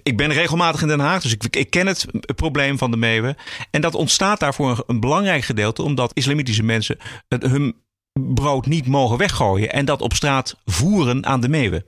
[0.02, 3.36] Ik ben regelmatig in Den Haag, dus ik, ik ken het probleem van de meeuwen.
[3.70, 5.82] En dat ontstaat daarvoor een, een belangrijk gedeelte.
[5.82, 7.76] Omdat islamitische mensen het, hun
[8.34, 9.72] brood niet mogen weggooien.
[9.72, 11.84] En dat op straat voeren aan de meeuwen.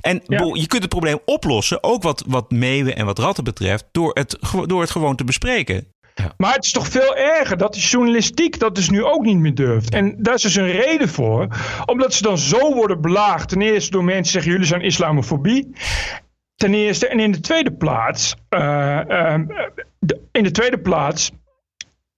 [0.00, 0.38] En Ja.
[0.52, 4.38] je kunt het probleem oplossen, ook wat, wat meeuwen en wat ratten betreft, door het,
[4.66, 5.86] door het gewoon te bespreken.
[6.36, 9.54] Maar het is toch veel erger dat de journalistiek dat dus nu ook niet meer
[9.54, 9.94] durft.
[9.94, 11.46] En daar is dus een reden voor.
[11.86, 13.48] Omdat ze dan zo worden belaagd.
[13.48, 15.70] Ten eerste door mensen die zeggen jullie zijn islamofobie.
[16.54, 17.08] Ten eerste.
[17.08, 18.34] En in de tweede plaats.
[18.48, 19.38] eh,
[19.98, 21.30] de- in de tweede plaats.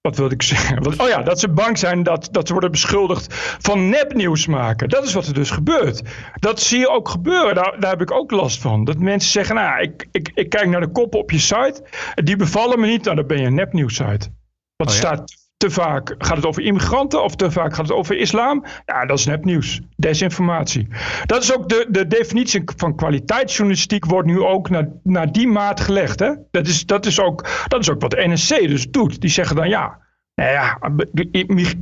[0.07, 0.83] Wat wilde ik zeggen?
[0.83, 4.89] Wat- Oh ja, dat ze bang zijn dat, dat ze worden beschuldigd van nepnieuws maken.
[4.89, 6.03] Dat is wat er dus gebeurt.
[6.35, 7.55] Dat zie je ook gebeuren.
[7.55, 8.85] Daar, daar heb ik ook last van.
[8.85, 11.83] Dat mensen zeggen, nou, ik, ik, ik kijk naar de koppen op je site.
[12.15, 13.05] Die bevallen me niet.
[13.05, 14.29] Nou, dan ben je een nepnieuws site.
[14.77, 15.01] Want Oh ja?
[15.03, 18.65] staat te vaak, gaat het over immigranten of te vaak gaat het over islam?
[18.87, 19.81] Ja, dat is nepnieuws.
[19.97, 20.89] Desinformatie.
[21.25, 25.81] Dat is ook de, de definitie van kwaliteitsjournalistiek wordt nu ook naar, naar die maat
[25.81, 26.19] gelegd.
[26.19, 26.31] Hè?
[26.51, 29.21] Dat, is, dat, is ook, dat is ook wat de NSC dus doet.
[29.21, 29.99] Die zeggen dan ja,
[30.35, 30.79] nou ja,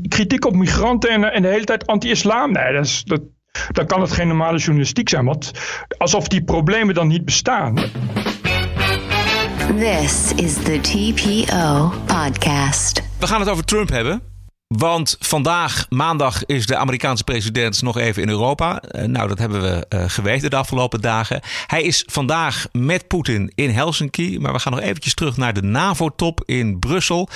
[0.09, 2.53] kritiek op migranten en, en de hele tijd anti-islam.
[2.53, 3.21] Nee, dat is, dat,
[3.71, 5.25] dan kan het geen normale journalistiek zijn.
[5.25, 5.53] Want
[5.99, 7.75] alsof die problemen dan niet bestaan.
[9.79, 13.14] This is the TPO podcast.
[13.25, 14.23] We gaan het over Trump hebben.
[14.67, 18.81] Want vandaag, maandag, is de Amerikaanse president nog even in Europa.
[18.83, 21.41] Eh, nou, dat hebben we eh, geweten de afgelopen dagen.
[21.67, 24.39] Hij is vandaag met Poetin in Helsinki.
[24.39, 27.29] Maar we gaan nog eventjes terug naar de NAVO-top in Brussel.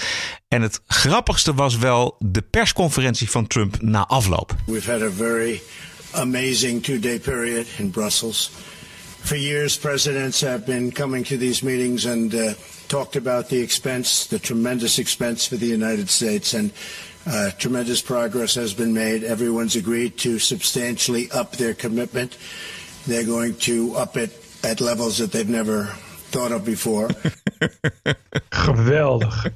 [0.48, 4.54] En het grappigste was wel de persconferentie van Trump na afloop.
[4.66, 5.62] We've had a very
[6.10, 8.50] amazing two day period in Brussels.
[9.22, 12.50] For years, presidents have been coming to these meetings and uh,
[12.88, 16.70] talked about the expense, the tremendous expense for the United States, and
[17.26, 19.22] uh, tremendous progress has been made.
[19.24, 22.36] Everyone's agreed to substantially up their commitment.
[23.06, 24.30] They're going to up it
[24.64, 25.84] at levels that they've never
[26.30, 27.08] thought of before.
[28.50, 29.34] Geweldig.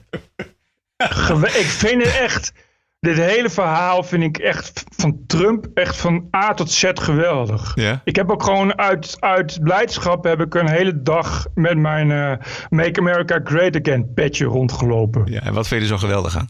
[1.03, 2.53] Gewe- ik vind het echt.
[3.07, 7.77] Dit hele verhaal vind ik echt van Trump echt van A tot Z geweldig.
[8.05, 12.47] Ik heb ook gewoon uit, uit blijdschap heb ik een hele dag met mijn eh,
[12.69, 15.27] Make America Great Again petje rondgelopen.
[15.27, 16.49] Ja, en wat vind je er zo geweldig aan?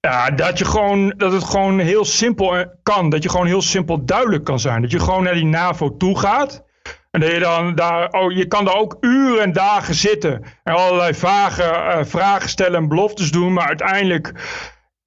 [0.00, 3.10] Ja, dat, je gewoon, dat het gewoon heel simpel eh, kan.
[3.10, 4.82] Dat je gewoon heel simpel duidelijk kan zijn.
[4.82, 6.64] Dat je gewoon naar die NAVO toe gaat.
[7.10, 10.42] En dat je dan daar, oh, je kan daar ook uren en dagen zitten.
[10.64, 13.52] En allerlei vage eh, vragen stellen en beloftes doen.
[13.52, 14.32] Maar uiteindelijk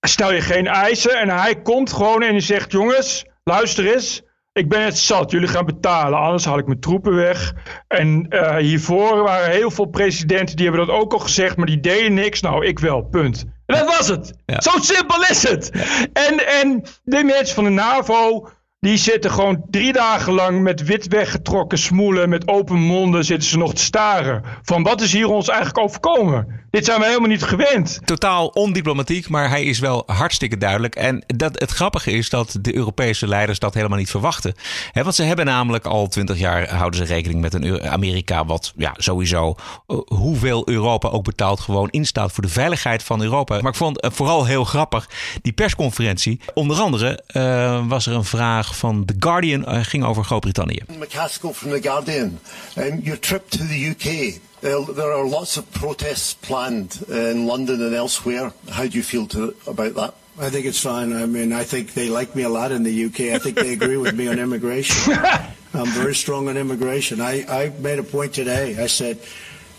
[0.01, 1.19] stel je geen eisen.
[1.19, 4.21] En hij komt gewoon en hij zegt: Jongens, luister eens.
[4.53, 5.31] Ik ben het zat.
[5.31, 6.19] Jullie gaan betalen.
[6.19, 7.53] Anders haal ik mijn troepen weg.
[7.87, 11.57] En eh, hiervoor waren heel veel presidenten die hebben dat ook al gezegd.
[11.57, 12.41] Maar die deden niks.
[12.41, 13.01] Nou, ik wel.
[13.01, 13.45] Punt.
[13.65, 14.33] En dat was het.
[14.45, 14.61] Ja.
[14.61, 15.71] Zo simpel is het.
[16.13, 18.49] En, en de mensen van de NAVO.
[18.87, 23.57] Die zitten gewoon drie dagen lang met wit weggetrokken smoelen, met open monden zitten ze
[23.57, 24.43] nog te staren.
[24.61, 26.61] Van wat is hier ons eigenlijk overkomen?
[26.71, 27.99] Dit zijn we helemaal niet gewend.
[28.05, 30.95] Totaal ondiplomatiek, maar hij is wel hartstikke duidelijk.
[30.95, 34.53] En dat, het grappige is dat de Europese leiders dat helemaal niet verwachten.
[34.93, 38.93] Want ze hebben namelijk al twintig jaar houden ze rekening met een Amerika wat ja,
[38.97, 39.55] sowieso,
[39.87, 43.59] eh, hoeveel Europa ook betaalt, gewoon instaat voor de veiligheid van Europa.
[43.61, 45.09] Maar ik vond vooral heel grappig
[45.41, 46.39] die persconferentie.
[46.53, 50.83] Onder andere eh, was er een vraag van The Guardian, eh, ging over Groot-Brittannië.
[50.99, 52.39] McCaskill from The Guardian.
[52.77, 54.39] Um, your trip to the UK.
[54.63, 58.51] Uh, there are lots of protests planned in London and elsewhere.
[58.69, 60.13] How do you feel to, about that?
[60.39, 61.13] I think it's fine.
[61.13, 63.33] I mean, I think they like me a lot in the UK.
[63.35, 65.13] I think they agree with me on immigration.
[65.73, 67.21] I'm very strong on immigration.
[67.21, 68.77] I, I made a point today.
[68.81, 69.19] I said,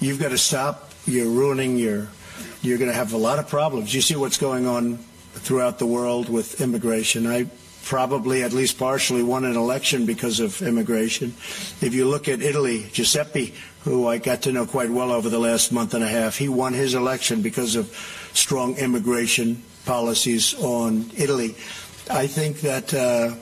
[0.00, 0.90] you've got to stop.
[1.06, 2.08] You're ruining your,
[2.60, 3.94] you're going to have a lot of problems.
[3.94, 4.98] You see what's going on
[5.34, 7.26] throughout the world with immigration.
[7.26, 7.46] I
[7.84, 11.34] probably, at least partially, won an election because of immigration.
[11.80, 15.38] If you look at Italy, Giuseppe who I got to know quite well over the
[15.38, 16.36] last month and a half.
[16.36, 17.88] He won his election because of
[18.32, 21.56] strong immigration policies on Italy.
[22.08, 23.34] I think that uh,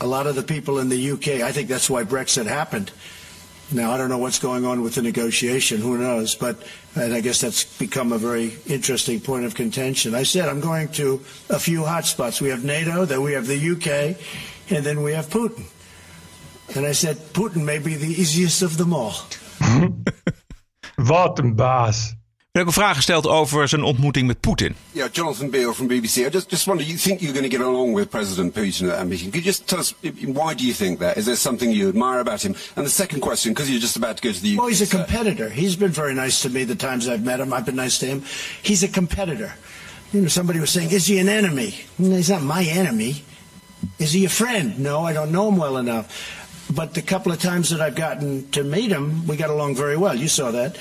[0.00, 2.92] a lot of the people in the UK, I think that's why Brexit happened.
[3.70, 6.62] Now, I don't know what's going on with the negotiation, who knows, but
[6.94, 10.14] and I guess that's become a very interesting point of contention.
[10.14, 12.40] I said I'm going to a few hotspots.
[12.40, 14.16] We have NATO, then we have the UK,
[14.70, 15.64] and then we have Putin.
[16.74, 19.14] And I said, Putin may be the easiest of them all.
[21.34, 22.14] Een baas.
[22.52, 24.74] Er ook een vraag gesteld over zijn ontmoeting met Poetin.
[24.90, 26.16] Yeah, Jonathan Beale from BBC.
[26.16, 28.96] I just, just wonder, you think you're going to get along with President Putin at
[28.96, 29.30] that meeting?
[29.30, 29.94] Could you just tell us,
[30.26, 31.16] why do you think that?
[31.16, 32.54] Is there something you admire about him?
[32.76, 34.58] And the second question, because you're just about to go to the UK.
[34.58, 35.48] Well, he's a competitor.
[35.48, 37.54] He's been very nice to me the times I've met him.
[37.54, 38.22] I've been nice to him.
[38.62, 39.54] He's a competitor.
[40.12, 41.74] You know, somebody was saying, is he an enemy?
[41.96, 43.24] No, he's not my enemy.
[43.98, 44.78] Is he a friend?
[44.78, 46.06] No, I don't know him well enough.
[46.70, 49.96] But the couple of times that I've gotten to meet him, we got along very
[49.96, 50.14] well.
[50.14, 50.76] You saw that.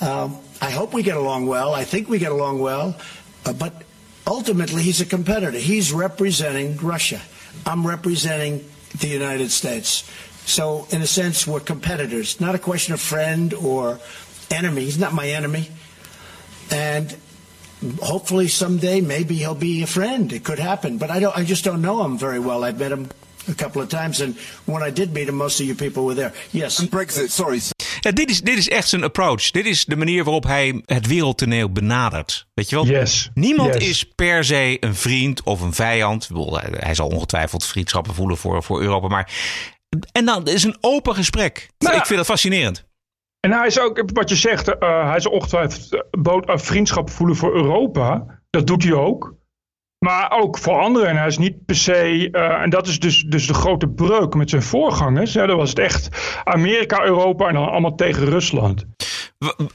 [0.00, 1.74] Um, I hope we get along well.
[1.74, 2.96] I think we get along well.
[3.44, 3.82] Uh, but
[4.26, 5.58] ultimately, he's a competitor.
[5.58, 7.20] He's representing Russia.
[7.64, 8.64] I'm representing
[8.98, 10.10] the United States.
[10.46, 12.40] So, in a sense, we're competitors.
[12.40, 14.00] Not a question of friend or
[14.50, 14.84] enemy.
[14.84, 15.68] He's not my enemy.
[16.70, 17.16] And
[18.02, 20.32] hopefully someday maybe he'll be a friend.
[20.32, 20.98] It could happen.
[20.98, 22.64] But I don't I just don't know him very well.
[22.64, 23.08] I've met him
[23.48, 26.14] a couple of times and when I did meet him most of you people were
[26.14, 26.32] there.
[26.52, 26.78] Yes.
[26.78, 27.60] And Brexit, sorry.
[28.06, 29.50] Ja, dit, is, dit is echt zijn approach.
[29.50, 32.46] Dit is de manier waarop hij het wereldtoneel benadert.
[32.54, 32.86] Weet je wel?
[32.86, 33.30] Yes.
[33.34, 33.88] Niemand Yes.
[33.88, 36.28] is per se een vriend of een vijand.
[36.70, 39.08] Hij- zal ongetwijfeld vriendschappen voelen voor, voor Europa.
[39.08, 39.32] Maar
[40.12, 41.68] en dan het is een open gesprek.
[41.78, 41.96] Nou.
[41.96, 42.84] Ik vind dat fascinerend.
[43.40, 47.10] En hij is ook, wat je zegt, eh, hij is ongetwijfeld eh, bood, eh, vriendschap
[47.10, 48.40] voelen voor Europa.
[48.50, 49.34] Dat doet hij ook.
[50.06, 51.08] Maar ook voor anderen.
[51.08, 54.34] En hij is niet per se, eh, en dat is dus, dus de grote breuk
[54.34, 55.34] met zijn voorgangers.
[55.34, 56.08] Hè, dan was het echt
[56.44, 58.84] Amerika, Europa en dan allemaal tegen Rusland.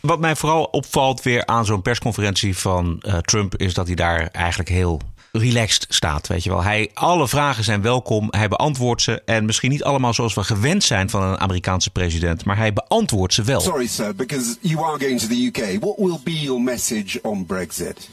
[0.02, 3.56] Wat mij vooral opvalt weer aan zo'n persconferentie van eh, Trump...
[3.56, 5.00] is dat hij daar eigenlijk heel
[5.32, 6.28] relaxed staat.
[6.28, 6.64] Weet je wel.
[6.64, 8.28] Hij, alle vragen zijn welkom.
[8.30, 9.22] Hij beantwoordt ze.
[9.26, 12.46] En misschien niet allemaal zoals we gewend zijn van een Amerikaanse president.
[12.46, 13.62] Maar hij beantwoordt ze wel.
[13.62, 15.82] Sorry, sir, because you are going to the UK.
[15.82, 18.10] What will be your message on Brexit?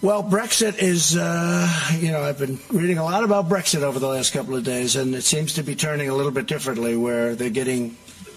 [0.00, 4.06] Well, Brexit is, uh, you know, I've been reading a lot about Brexit over the
[4.06, 7.34] last couple of days, and it seems to be turning a little bit differently, where
[7.34, 7.96] they're getting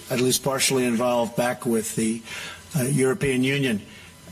[0.10, 2.24] at least partially involved back with the
[2.76, 3.80] uh, European Union.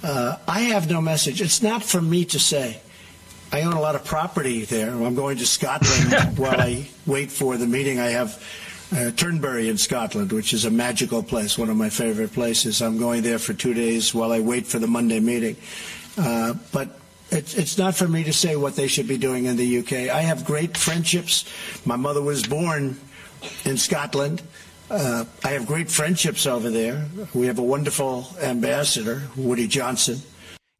[0.04, 1.40] Uh, I have no message.
[1.40, 2.82] It's not for me to say.
[3.52, 4.90] I own a lot of property there.
[4.90, 8.00] I'm going to Scotland while I wait for the meeting.
[8.00, 8.44] I have
[8.92, 12.82] uh, Turnberry in Scotland, which is a magical place, one of my favorite places.
[12.82, 15.58] I'm going there for two days while I wait for the Monday meeting.
[16.18, 16.99] Uh, but
[17.32, 20.10] it's, it's not for me to say what they should be doing in the UK.
[20.10, 21.46] I have great friendships.
[21.86, 23.00] My mother was born
[23.66, 24.42] in Scotland.
[24.92, 27.06] Uh, I have great friendships over there.
[27.34, 30.22] We have a wonderful ambassador, Woody Johnson.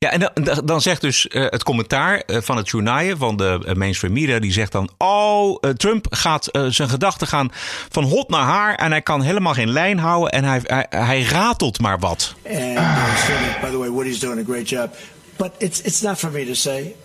[0.06, 3.64] Ja, en dan, dan zegt dus eh, het commentaar eh, van het journaal van de
[3.66, 7.52] eh, mainstream media, die zegt dan, oh, Trump gaat zijn gedachten gaan
[7.90, 11.22] van hot naar haar en hij kan helemaal geen lijn houden en hij, hij, hij
[11.22, 12.34] ratelt maar wat.
[12.46, 14.96] And by the way, Woody's doing a great job.
[15.40, 16.96] But it's it's not for me to say.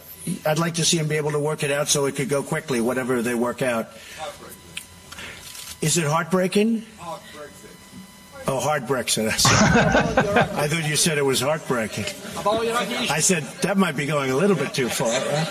[0.45, 2.43] I'd like to see him be able to work it out so it could go
[2.43, 3.89] quickly, whatever they work out.
[5.81, 6.85] Is it heartbreaking?
[8.47, 9.27] Oh, hard Brexit.
[9.29, 12.05] I thought you said it was heartbreaking.
[13.11, 15.09] I said that might be going a little bit too far.
[15.09, 15.47] Right?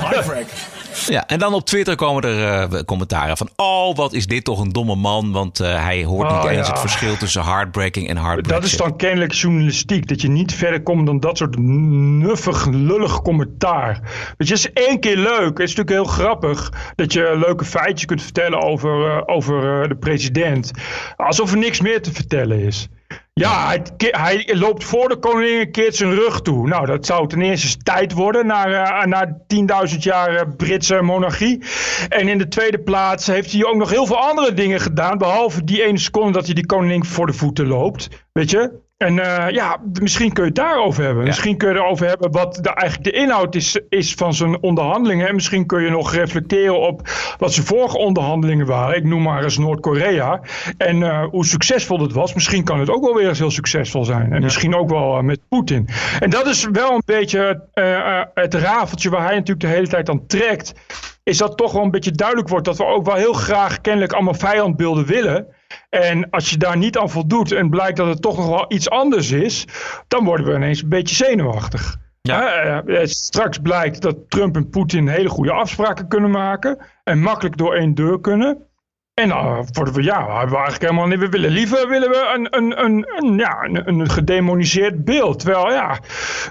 [0.00, 0.58] Heartbreaking.
[1.06, 4.60] Ja, en dan op Twitter komen er eh, commentaren van, oh, wat is dit toch
[4.60, 6.72] een domme man, want eh, hij hoort Oh, niet eens ja.
[6.72, 10.08] het verschil tussen heartbreaking en hard Dat is dan kennelijk journalistiek.
[10.08, 14.00] Dat je niet verder komt dan dat soort nuffig, lullig commentaar.
[14.36, 15.58] Weet je, het is één keer leuk.
[15.58, 19.88] Het is natuurlijk heel grappig dat je leuke feitjes kunt vertellen over, eh, over eh,
[19.88, 20.70] de president.
[21.16, 22.88] Alsof er niks meer te vertellen is.
[23.32, 26.68] Ja, hij, loopt voor de koningin en keert zijn rug toe.
[26.68, 31.62] Nou, dat zou ten eerste tijd worden na, eh, na 10.000 jaar eh, Britse monarchie.
[32.08, 35.18] En in de tweede plaats heeft hij ook nog heel veel andere dingen gedaan.
[35.18, 38.08] Behalve die ene seconde dat hij die koningin voor de voeten loopt.
[38.32, 38.83] Weet je?
[38.96, 41.24] En eh, ja, misschien kun je het daarover hebben.
[41.24, 45.28] Misschien kun je erover hebben wat de, eigenlijk de inhoud is, is van zijn onderhandelingen.
[45.28, 48.96] En misschien kun je nog reflecteren op wat zijn vorige onderhandelingen waren.
[48.96, 50.40] Ik noem maar eens Noord-Korea.
[50.76, 52.34] En eh, hoe succesvol dat was.
[52.34, 54.32] Misschien kan het ook wel weer eens heel succesvol zijn.
[54.32, 55.88] En misschien ook wel eh, met Poetin.
[56.20, 57.62] En dat is wel een beetje
[58.34, 60.72] het rafeltje waar hij natuurlijk de hele tijd aan trekt.
[61.22, 64.12] Is dat toch wel een beetje duidelijk wordt dat we ook wel heel graag kennelijk
[64.12, 65.46] allemaal vijandbeelden willen.
[65.90, 68.90] En als je daar niet aan voldoet en blijkt dat het toch nog wel iets
[68.90, 69.66] anders is,
[70.08, 71.96] dan worden we ineens een beetje zenuwachtig.
[72.22, 72.52] Ja.
[72.52, 77.56] Eh, eh, straks blijkt dat Trump en Poetin hele goede afspraken kunnen maken en makkelijk
[77.56, 78.66] door één deur kunnen.
[79.14, 81.18] En dan worden we, ja, hebben we eigenlijk helemaal niet.
[81.18, 85.38] We willen liever willen we een, een, een, een, ja, een, een gedemoniseerd beeld.
[85.38, 85.98] Terwijl ja,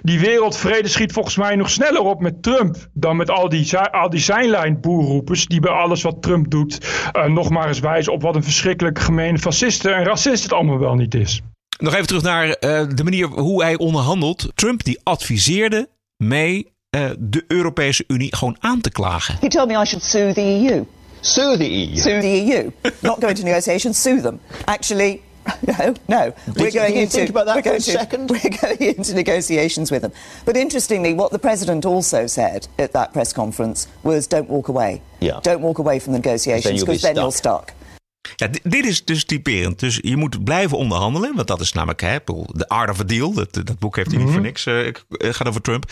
[0.01, 4.09] die wereldvrede schiet volgens mij nog sneller op met Trump dan met al die, al
[4.09, 6.79] die zijnlijn boerroepers die bij alles wat Trump doet
[7.13, 10.79] uh, nog maar eens wijzen op wat een verschrikkelijk gemeen fascisten en racist het allemaal
[10.79, 11.41] wel niet is.
[11.79, 12.53] Nog even terug naar uh,
[12.95, 14.51] de manier hoe hij onderhandelt.
[14.55, 19.37] Trump die adviseerde mee uh, de Europese Unie gewoon aan te klagen.
[19.39, 20.83] He told me I should sue the EU.
[21.23, 21.95] Sue the EU.
[21.97, 22.71] Sue the EU.
[23.01, 24.39] Not go into negotiations, sue them.
[24.67, 25.23] Actually,
[25.67, 26.33] no, no.
[26.45, 28.29] Did we're going into think about that we're for going a second.
[28.29, 30.11] We're going into negotiations with them.
[30.45, 35.01] But interestingly, what the president also said at that press conference was, "Don't walk away.
[35.19, 35.39] Yeah.
[35.43, 37.73] Don't walk away from the negotiations you'll be because then you're stuck."
[38.27, 39.79] Stuck." Ja, dit is dus typerend.
[39.79, 41.35] Dus je moet blijven onderhandelen.
[41.35, 43.33] Want dat is namelijk hè, de art of a deal.
[43.33, 44.65] Dat, dat boek heeft hij niet voor niks.
[44.65, 45.91] eh, Het gaat over Trump.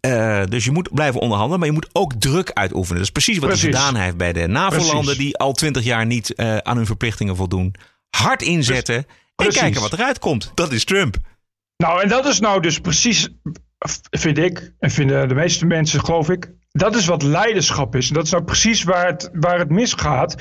[0.00, 1.58] Eh, dus je moet blijven onderhandelen.
[1.58, 2.96] Maar je moet ook druk uitoefenen.
[2.96, 5.18] Dat is precies wat hij gedaan heeft bij de NAVO-landen.
[5.18, 7.74] Die al twintig jaar niet eh, aan hun verplichtingen voldoen.
[8.10, 9.06] Hard inzetten.
[9.36, 10.52] En kijken wat eruit komt.
[10.54, 11.16] Dat is Trump.
[11.76, 13.28] Nou, en dat is nou dus precies,
[14.10, 18.08] vind ik, en vinden de meeste mensen, geloof ik, dat is wat leiderschap is.
[18.08, 20.36] En dat is nou precies waar het, waar het misgaat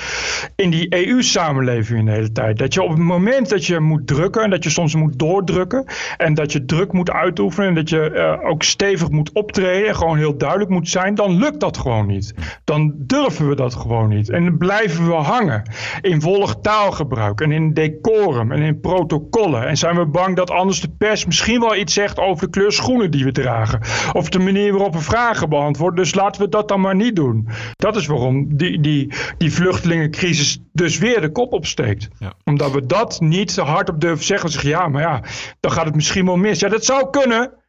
[0.56, 2.58] in die EU-samenleving in de hele tijd.
[2.58, 5.86] Dat je op het moment dat je moet drukken en dat je soms moet doordrukken
[6.17, 9.96] en dat je druk moet uitoefenen en dat je eh, ook stevig moet optreden en
[9.96, 12.34] gewoon heel duidelijk moet zijn, dan lukt dat gewoon niet.
[12.63, 14.30] Dan durven we dat gewoon niet.
[14.30, 19.67] En dan blijven we hangen in volg taalgebruik en in decorum en in protocollen.
[19.67, 22.72] En zijn we bang dat anders de pers misschien wel iets zegt over de kleur
[22.72, 23.80] schoenen die we dragen.
[24.13, 26.04] Of de manier waarop we vragen beantwoorden.
[26.04, 27.47] Dus laten we dat dan maar niet doen.
[27.75, 32.09] Dat is waarom die, die, die vluchtelingencrisis dus weer de kop opsteekt.
[32.19, 32.33] Ja.
[32.43, 34.49] Omdat we dat niet hardop durven zeggen.
[34.49, 35.23] Zeggen ja, maar ja,
[35.59, 36.59] dan gaat het misschien wel mis.
[36.59, 37.62] Ja, dat zou kunnen.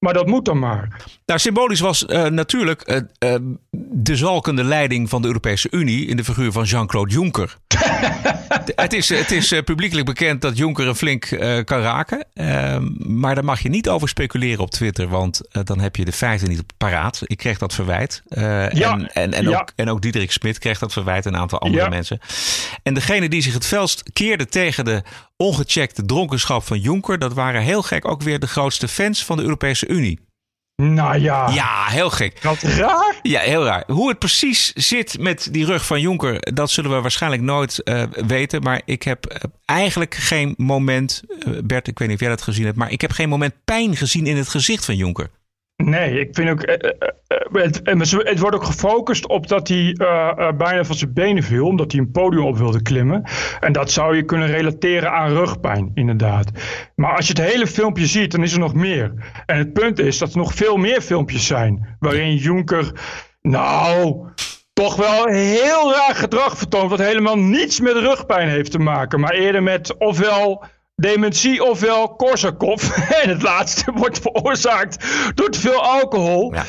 [0.00, 0.88] Maar dat moet dan maar.
[1.26, 3.40] Nou, symbolisch was eh, natuurlijk eh, eh,
[3.90, 7.56] de zalkende leiding van de Europese Unie in de figuur van Jean-Claude Juncker.
[8.74, 11.26] het is, het is publiekelijk bekend dat Juncker een flink
[11.64, 12.26] kan raken.
[12.34, 12.86] Ehm,
[13.20, 16.48] maar daar mag je niet over speculeren op Twitter, want dan heb je de feiten
[16.48, 17.20] niet paraat.
[17.24, 18.22] Ik kreeg dat verwijt.
[18.28, 19.58] Ja, en, en, en, ja.
[19.58, 21.88] ook, en ook Diederik Smit kreeg dat verwijt en een aantal andere Ja.
[21.88, 22.18] mensen.
[22.82, 25.02] En degene die zich het felst keerde tegen de
[25.40, 29.42] ongecheckte dronkenschap van Juncker, dat waren heel gek ook weer de grootste fans van de
[29.42, 30.28] Europese Unie.
[30.76, 32.42] Nou ja, Ja, heel gek.
[32.42, 33.18] wat raar.
[33.22, 33.84] Ja, heel raar.
[33.86, 38.02] Hoe het precies zit met die rug van Jonker, dat zullen we waarschijnlijk nooit eh,
[38.26, 38.62] weten.
[38.62, 42.42] Maar ik heb eh, eigenlijk geen moment, eh, Bert, ik weet niet of jij dat
[42.42, 45.30] gezien hebt, maar ik heb geen moment pijn gezien in het gezicht van Jonker.
[45.84, 46.62] Nee, ik vind ook.
[46.62, 47.80] eh, eh, eh, het,
[48.24, 49.96] het wordt ook gefocust op dat hij
[50.56, 51.66] bijna van zijn benen viel.
[51.66, 53.22] Omdat hij een podium op wilde klimmen.
[53.60, 56.50] En dat zou je kunnen relateren aan rugpijn, inderdaad.
[56.94, 59.12] Maar als je het hele filmpje ziet, dan is er nog meer.
[59.46, 61.96] En het punt is dat er nog veel meer filmpjes zijn.
[61.98, 62.92] Waarin Juncker.
[63.42, 64.16] Nou.
[64.72, 66.90] Toch wel heel raar gedrag vertoont.
[66.90, 69.20] Wat helemaal niets met rugpijn heeft te maken.
[69.20, 70.64] Maar eerder met ofwel
[71.00, 72.90] dementie ofwel Korsakoff.
[73.22, 76.54] En het laatste wordt veroorzaakt door te veel alcohol.
[76.54, 76.64] Ja.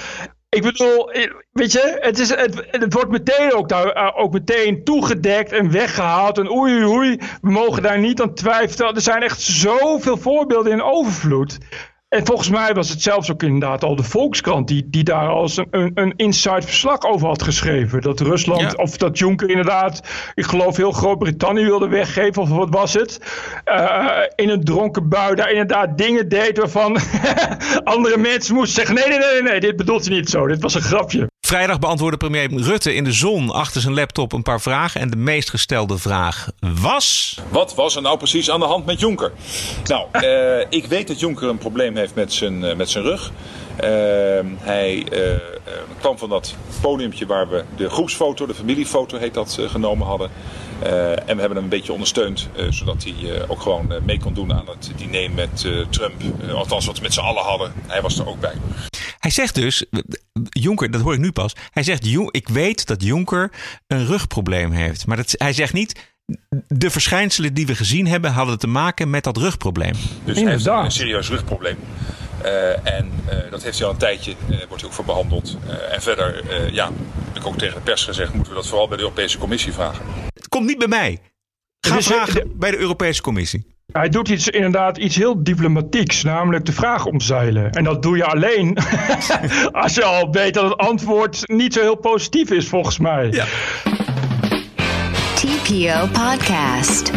[0.49, 4.33] Ik bedoel, eh, weet je, het, is, het, het wordt meteen ook, daar, eh, ook
[4.33, 6.37] meteen toegedekt en weggehaald.
[6.37, 8.95] En oei, oei, oei, we mogen daar niet aan twijfelen.
[8.95, 11.57] Er zijn echt zoveel voorbeelden in overvloed.
[12.11, 15.57] En volgens mij was het zelfs ook inderdaad al de Volkskrant die, die daar als
[15.57, 18.01] een, een, een inside verslag over had geschreven.
[18.01, 18.71] Dat Rusland, Ja.
[18.75, 20.01] of dat Juncker inderdaad,
[20.35, 23.19] ik geloof heel Groot-Brittannië wilde weggeven, of wat was het?
[23.63, 26.97] Eh, in een dronken bui daar inderdaad dingen deed waarvan
[27.83, 30.47] andere mensen moesten zeggen: nee, nee, nee, nee, nee, dit bedoelt hij niet zo.
[30.47, 31.29] Dit was een grapje.
[31.47, 35.01] Vrijdag beantwoordde premier Rutte in de zon achter zijn laptop een paar vragen.
[35.01, 36.47] En de meest gestelde vraag
[36.81, 37.39] was.
[37.49, 39.31] Wat was er nou precies aan de hand met Jonker?
[39.85, 43.31] Nou, eh, ik weet dat Jonker een probleem heeft met zijn, eh, met zijn rug.
[43.75, 43.89] Eh,
[44.57, 45.39] hij eh, eh,
[45.99, 50.29] kwam van dat podiumpje waar we de groepsfoto, de familiefoto heet dat, genomen hadden.
[50.81, 54.67] En we hebben hem een beetje ondersteund, zodat hij ook gewoon mee kon doen aan
[54.67, 56.13] het diner met Trump.
[56.53, 57.73] Althans, wat we met z'n allen hadden.
[57.87, 58.53] Hij was er ook bij.
[59.19, 59.85] Hij zegt dus,
[60.49, 61.55] Jonker, dat hoor ik nu pas.
[61.71, 63.51] Hij zegt, "Jo- ik weet dat Jonker
[63.87, 65.07] een rugprobleem heeft.
[65.07, 66.10] Maar dat, hij zegt niet,
[66.67, 69.93] de verschijnselen die we gezien hebben hadden te maken met dat rugprobleem.
[70.23, 71.77] Dus heeft een serieus rugprobleem.
[72.41, 75.57] Eh, en eh, dat heeft hij al een tijdje, eh, wordt hij ook voor behandeld.
[75.67, 76.89] Eh, en verder, eh, ja,
[77.27, 79.73] heb ik ook tegen de pers gezegd, moeten we dat vooral bij de Europese Commissie
[79.73, 80.05] vragen.
[80.33, 81.19] Het komt niet bij mij.
[81.87, 83.65] Ga Dus, vragen bij de Europese Commissie.
[83.91, 87.71] Hij doet iets, inderdaad iets heel diplomatieks, namelijk de vraag omzeilen.
[87.71, 88.77] En dat doe je alleen
[89.71, 93.27] als je al weet dat het antwoord niet zo heel positief is, volgens mij.
[93.31, 93.45] Ja.
[95.71, 97.11] Podcast.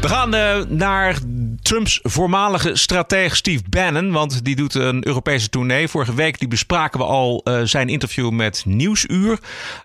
[0.00, 1.18] We gaan eh, naar
[1.62, 5.88] Trumps voormalige strateeg Steve Bannon, want die doet een Europese tournee.
[5.88, 9.38] Vorige week die bespraken we al uh, zijn interview met Nieuwsuur.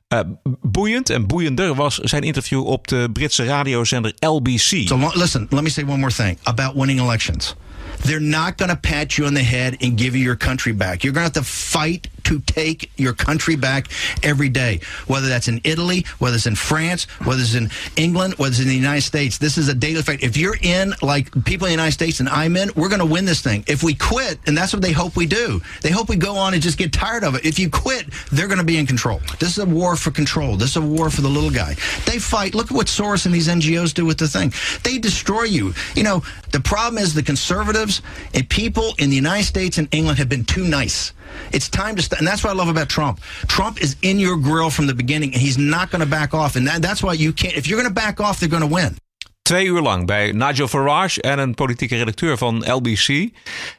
[0.09, 0.19] Uh,
[0.61, 4.87] boeiend en boeiender was zijn interview op de Britse radiozender LBC.
[4.87, 7.55] So listen, let me say one more thing about winning elections.
[8.03, 11.03] They're not going to pat you on the head and give you your country back.
[11.03, 13.87] You're going to have to fight to take your country back
[14.23, 18.51] every day, whether that's in Italy, whether it's in France, whether it's in England, whether
[18.51, 19.37] it's in the United States.
[19.37, 20.23] This is a daily fight.
[20.23, 23.05] If you're in, like people in the United States and I'm in, we're going to
[23.05, 23.63] win this thing.
[23.67, 26.53] If we quit, and that's what they hope we do, they hope we go on
[26.53, 27.45] and just get tired of it.
[27.45, 29.19] If you quit, they're going to be in control.
[29.39, 30.55] This is a war for control.
[30.55, 31.75] This is a war for the little guy.
[32.05, 32.55] They fight.
[32.55, 34.53] Look at what Soros and these NGOs do with the thing.
[34.83, 35.73] They destroy you.
[35.95, 37.90] You know, the problem is the conservatives
[38.33, 41.13] and people in the United States and England have been too nice.
[41.51, 43.19] It's time to, st- and that's what I love about Trump.
[43.47, 46.55] Trump is in your grill from the beginning, and he's not going to back off.
[46.55, 47.55] And that, that's why you can't.
[47.55, 48.95] If you're going to back off, they're going to win.
[49.41, 53.07] Twee uur lang bij Nigel Farage en een politieke redacteur van LBC.
[53.07, 53.27] Uh,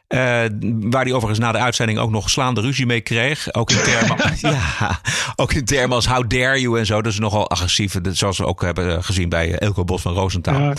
[0.09, 3.55] waar hij overigens na de uitzending ook nog slaande ruzie mee kreeg.
[3.55, 4.17] Ook in termen,
[4.55, 5.01] ja,
[5.37, 7.03] ook in termen als how dare you en zo.
[7.03, 7.95] Dat is nogal agressief.
[8.11, 10.61] Zoals we ook hebben gezien bij Elko Bos van Roosentaal.
[10.61, 10.75] Ja.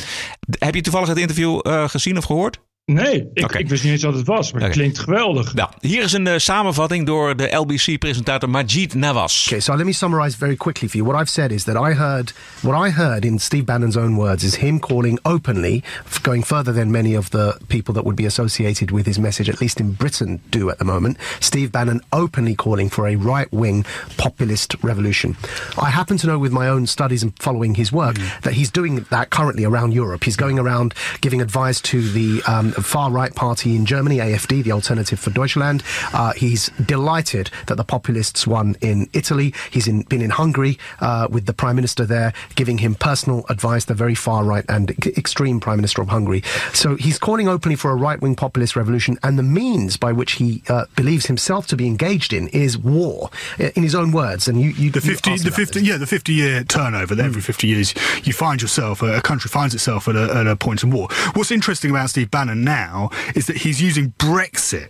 [0.58, 2.60] Heb je toevallig het interview uh, gezien of gehoord?
[2.86, 3.62] Nee, ik, okay.
[3.62, 4.68] ik, wist niet eens wat het was, maar okay.
[4.68, 5.54] het klinkt geweldig.
[5.54, 9.48] Nou, hier is een uh, samenvatting door de LBC-presentator Majid Nawaz.
[9.48, 11.10] Okay, so let me summarize very quickly for you.
[11.10, 14.44] What I've said is that I heard, what I heard in Steve Bannon's own words
[14.44, 15.84] is him calling openly,
[16.24, 19.62] going further than many of the people that would be associated with his message, at
[19.62, 21.18] least in Britain, do at the moment.
[21.40, 23.86] Steve Bannon openly calling for a right-wing
[24.18, 25.38] populist revolution.
[25.82, 28.42] I happen to know with my own studies and following his work mm.
[28.42, 30.26] that he's doing that currently around Europe.
[30.26, 34.72] He's going around giving advice to the um, far right party in Germany, AFD, the
[34.72, 35.84] Alternative for Deutschland.
[36.14, 39.54] Uh, he's delighted that the populists won in Italy.
[39.72, 43.86] He's in, been in Hungary uh, with the prime minister there, giving him personal advice,
[43.86, 46.44] the very far right and extreme prime minister of Hungary.
[46.74, 50.34] So he's calling openly for a right wing populist revolution, and the means by which
[50.34, 54.48] he uh, believes himself to be engaged in is war, in his own words.
[54.48, 55.90] And you, you the fifty, the fifty, this.
[55.90, 57.16] yeah, the fifty-year turnover.
[57.16, 57.24] Mm.
[57.24, 57.94] Every fifty years,
[58.24, 61.08] you find yourself a country finds itself at a, at a point in war.
[61.34, 64.90] What's interesting about Steve Bannon now is that he's using Brexit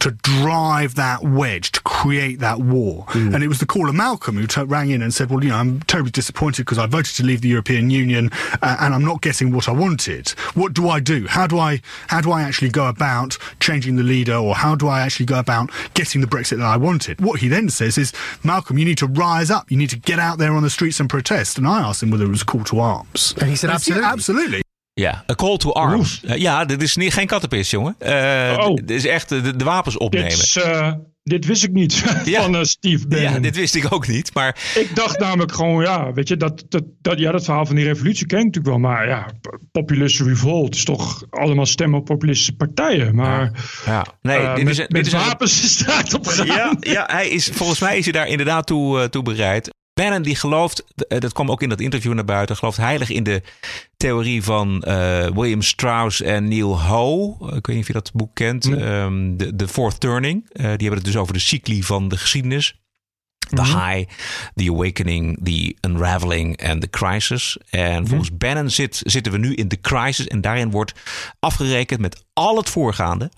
[0.00, 3.06] to drive that wedge, to create that war.
[3.06, 3.34] Mm.
[3.34, 5.56] And it was the caller Malcolm who t- rang in and said, Well, you know,
[5.56, 8.30] I'm terribly disappointed because I voted to leave the European Union
[8.62, 10.30] uh, and I'm not getting what I wanted.
[10.54, 11.26] What do I do?
[11.26, 14.88] How do I how do I actually go about changing the leader or how do
[14.88, 17.20] I actually go about getting the Brexit that I wanted?
[17.20, 18.12] What he then says is,
[18.42, 19.70] Malcolm, you need to rise up.
[19.70, 21.58] You need to get out there on the streets and protest.
[21.58, 23.34] And I asked him whether it was a call to arms.
[23.40, 24.04] And he said, absolutely.
[24.04, 24.63] absolutely.
[24.94, 26.20] Ja, a call to arms.
[26.24, 27.96] Uh, ja, dit is niet, geen kattenpis, jongen.
[28.02, 28.74] Uh, oh.
[28.74, 30.28] Dit is echt de, de wapens opnemen.
[30.28, 30.92] Dit, is, uh,
[31.22, 32.42] dit wist ik niet ja.
[32.42, 33.32] van uh, Steve Bannon.
[33.32, 34.34] Ja, dit wist ik ook niet.
[34.34, 34.72] Maar...
[34.74, 37.84] Ik dacht namelijk gewoon, ja, weet je, dat, dat, dat, ja, dat verhaal van die
[37.84, 38.90] revolutie ken ik natuurlijk wel.
[38.90, 39.26] Maar ja,
[39.72, 43.14] Populist Revolt is toch allemaal stemmen op populistische partijen.
[43.14, 43.50] Maar
[43.86, 43.92] ja.
[43.92, 44.06] ja.
[44.22, 46.46] Nee, dit met, is, met dit wapens is straat op gaan.
[46.46, 49.70] Ja, ja hij is, volgens mij is hij daar inderdaad toe, toe bereid.
[49.94, 53.42] Bannon die gelooft, dat kwam ook in dat interview naar buiten, gelooft heilig in de
[53.96, 57.36] theorie van uh, William Strauss en Neil Ho.
[57.40, 58.64] Ik weet niet of je dat boek kent.
[58.64, 58.72] Mm.
[58.72, 60.42] Um, de, de Fourth Turning.
[60.52, 62.82] Uh, die hebben het dus over de cycli van de geschiedenis.
[63.38, 63.88] The mm -hmm.
[63.88, 64.10] high,
[64.54, 67.58] the awakening, the unraveling en the crisis.
[67.70, 68.06] En mm -hmm.
[68.06, 70.26] volgens Bannon zit, zitten we nu in de crisis.
[70.26, 70.92] En daarin wordt
[71.40, 73.30] afgerekend met al het voorgaande.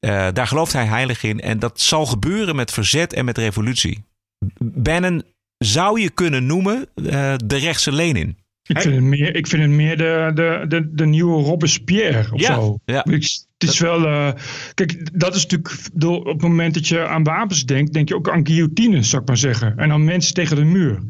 [0.00, 1.40] Uh, daar gelooft hij heilig in.
[1.40, 4.04] En dat zal gebeuren met verzet en met revolutie.
[4.58, 5.22] Bannon
[5.64, 8.38] zou je kunnen noemen uh, de rechtse Lenin.
[8.62, 12.40] Ik vind het meer, ik vind het meer de, de, de, de nieuwe Robespierre of
[12.40, 12.78] ja, zo.
[12.84, 13.04] Ja.
[13.04, 14.04] Ik, het is wel.
[14.04, 14.32] Uh,
[14.74, 15.74] kijk, dat is natuurlijk.
[16.04, 19.28] Op het moment dat je aan wapens denkt, denk je ook aan guillotines, zou ik
[19.28, 19.76] maar zeggen.
[19.76, 21.02] En dan mensen tegen de muur.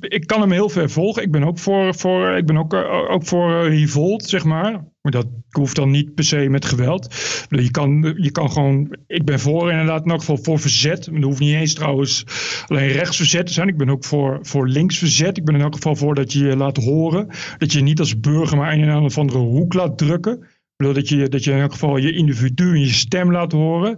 [0.00, 1.22] Ik kan hem heel ver volgen.
[1.22, 4.84] Ik ben ook voor, voor, ik ben ook, uh, ook voor revolt, zeg maar.
[5.10, 7.14] Dat hoeft dan niet per se met geweld.
[7.48, 8.96] Je kan, je kan gewoon.
[9.06, 11.06] Ik ben voor inderdaad in elk geval voor verzet.
[11.06, 12.24] Er hoeft niet eens trouwens
[12.66, 13.68] alleen rechtsverzet te zijn.
[13.68, 15.36] Ik ben ook voor, voor linksverzet.
[15.36, 17.28] Ik ben in elk geval voor dat je je laat horen.
[17.58, 20.46] Dat je niet als burger maar een en ander van andere hoek laat drukken.
[20.76, 23.96] Dat je, dat je in elk geval je individu en je stem laat horen.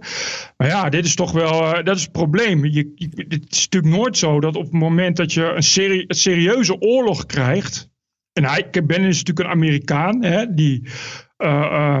[0.57, 2.65] Maar ja, dit is toch wel uh, dat is het probleem.
[2.65, 6.15] Je, het is natuurlijk nooit zo dat op het moment dat je een, serie, een
[6.15, 7.90] serieuze oorlog krijgt.
[8.33, 10.87] En hij, Ben is natuurlijk een Amerikaan hè, die
[11.37, 11.99] uh, uh,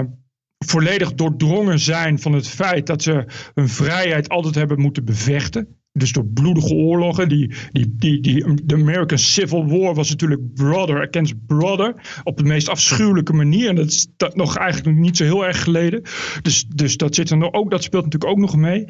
[0.65, 5.75] volledig doordrongen zijn van het feit dat ze hun vrijheid altijd hebben moeten bevechten.
[5.93, 7.29] Dus door bloedige oorlogen.
[7.29, 12.19] Die, die, die, die, de American Civil War was natuurlijk brother against brother.
[12.23, 13.69] Op de meest afschuwelijke manier.
[13.69, 16.01] En dat is dat nog eigenlijk niet zo heel erg geleden.
[16.41, 18.85] Dus, dus dat, zit er nog ook, dat speelt natuurlijk ook nog mee.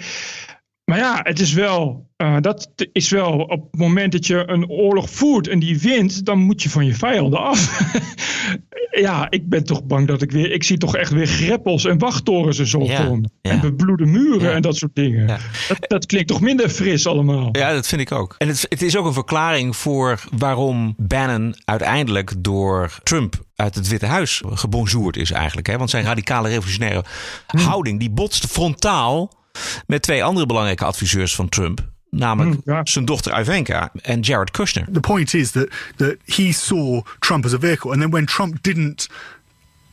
[0.85, 4.69] Maar ja, het is wel, eh, dat is wel op het moment dat je een
[4.69, 7.79] oorlog voert en die wint, dan moet je van je vijanden af.
[9.05, 11.97] ja, ik ben toch bang dat ik weer, ik zie toch echt weer greppels en
[11.97, 13.51] wachttorens en zo Ja, ja.
[13.51, 14.51] En bebloede muren Ja.
[14.55, 15.27] en dat soort dingen.
[15.27, 15.39] Dat,
[15.79, 17.49] dat klinkt toch minder fris allemaal.
[17.51, 18.35] Ja, dat vind ik ook.
[18.37, 23.87] En het, het is ook een verklaring voor waarom Bannon uiteindelijk door Trump uit het
[23.87, 25.67] Witte Huis gebonjourd is eigenlijk.
[25.67, 25.77] Hè?
[25.77, 27.03] Want zijn radicale revolutionaire
[27.47, 29.39] houding die botste frontaal
[29.85, 31.89] met twee andere belangrijke adviseurs van Trump.
[32.09, 34.87] Namelijk zijn dochter Ivanka en Jared Kushner.
[34.93, 38.57] The point is that that he saw Trump as a vehicle, and then when Trump
[38.61, 39.07] didn't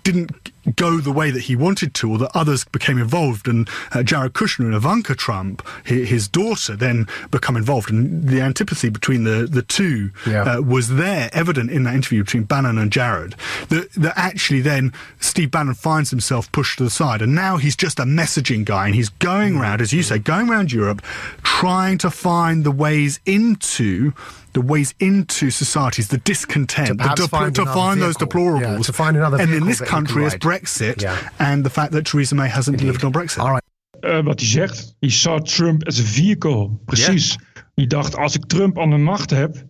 [0.03, 0.31] didn't
[0.77, 4.33] go the way that he wanted to, or that others became involved, and uh, Jared
[4.33, 9.47] Kushner and Ivanka Trump, his, his daughter, then become involved, and the antipathy between the
[9.51, 10.11] the two
[10.57, 13.35] uh, was there, evident in that interview between Bannon and Jared.
[13.69, 17.77] That that actually then Steve Bannon finds himself pushed to the side, and now he's
[17.77, 21.03] just a messaging guy, and he's going around, as you say, going around Europe,
[21.43, 24.12] trying to find the ways into
[24.53, 28.27] the ways into societies, the discontent, To the perhaps depl- find to find those vehicle.
[28.27, 30.35] deplorables, Yeah, to find another and in this that he can country is.
[30.39, 31.17] Brexit, Yeah.
[31.39, 33.39] and the fact that Theresa May hasn't delivered on Brexit.
[33.41, 33.63] All right.
[34.01, 36.71] Eh, wat hij zegt, he saw Trump as a vehicle.
[36.85, 37.37] Precies.
[37.75, 39.65] Die dacht, als ik Trump aan de macht heb,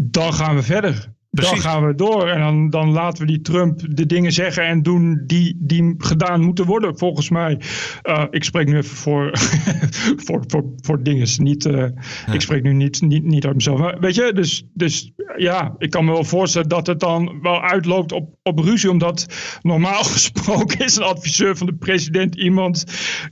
[0.00, 1.12] dan gaan we verder.
[1.30, 4.82] Dan gaan we door en dan, dan laten we die Trump de dingen zeggen en
[4.82, 7.60] doen die, die gedaan moeten worden, volgens mij.
[8.02, 9.30] Eh, ik spreek nu even voor,
[10.24, 11.28] voor, voor, voor dingen.
[11.36, 11.84] Niet, eh,
[12.32, 13.78] Ik spreek nu niet, niet, niet uit mezelf.
[13.78, 17.62] Maar weet je, dus, dus ja, ik kan me wel voorstellen dat het dan wel
[17.62, 18.90] uitloopt op, op ruzie.
[18.90, 19.26] Omdat
[19.62, 22.84] normaal gesproken is een adviseur van de president iemand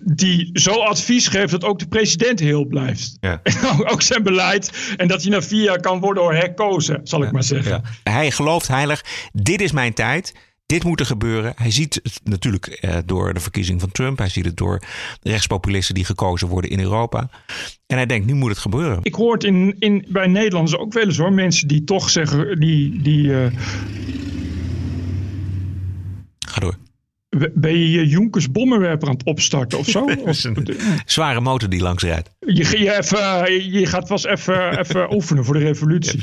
[0.04, 3.16] die zo advies geeft dat ook de president heel blijft.
[3.20, 3.40] Ja.
[3.92, 4.94] Ook zijn beleid.
[4.96, 7.82] En dat hij na vier jaar kan worden herkozen, zal ik maar zeggen.
[8.02, 10.34] Hij gelooft heilig, dit is mijn tijd.
[10.66, 11.52] Dit moet er gebeuren.
[11.56, 14.18] Hij ziet het natuurlijk eh, door de verkiezing van Trump.
[14.18, 14.82] Hij ziet het door
[15.22, 17.30] rechtspopulisten die gekozen worden in Europa.
[17.86, 18.98] En hij denkt, nu moet het gebeuren.
[19.02, 21.32] Ik hoor het in, in, bij Nederlanders ook wel eens hoor.
[21.32, 23.52] Mensen die toch zeggen, die, die eh,
[26.46, 26.76] Ga door.
[27.54, 30.04] Ben je je Jonkers bommenwerper aan het opstarten of zo?
[30.26, 30.66] Of, een
[31.06, 32.30] zware motor die langs rijdt.
[32.38, 36.22] je, je, even, je gaat vast even, even oefenen voor de revolutie.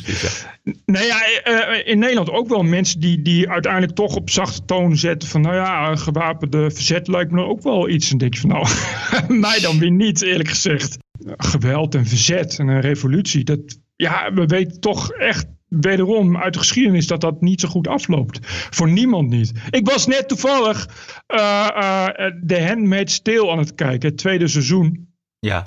[0.85, 4.97] Nee, ja, eh, in Nederland ook wel mensen die, die uiteindelijk toch op zachte toon
[4.97, 8.11] zetten van, nou ja, een gewapende verzet lijkt me ook wel iets.
[8.11, 8.67] En denk je van, nou,
[9.47, 10.97] mij dan weer niet, eerlijk gezegd.
[11.37, 15.45] Geweld en verzet en een revolutie, dat, ja, we weten toch echt
[15.81, 18.39] wederom uit de geschiedenis dat dat niet zo goed afloopt.
[18.69, 19.51] Voor niemand niet.
[19.69, 20.87] Ik was net toevallig
[21.27, 25.07] eh eh The Handmaid's Tale aan het kijken, het tweede seizoen.
[25.39, 25.65] Ja.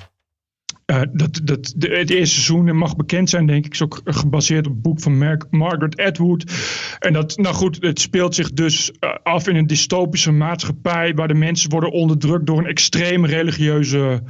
[0.85, 3.73] Eh, dat, dat, de, het eerste seizoen mag bekend zijn, denk ik.
[3.73, 6.51] is ook gebaseerd op het boek van Mar- Margaret Atwood.
[6.99, 8.91] En dat, nou goed, het speelt zich dus
[9.23, 11.13] af in een dystopische maatschappij.
[11.13, 14.23] waar de mensen worden onderdrukt door een extreem religieuze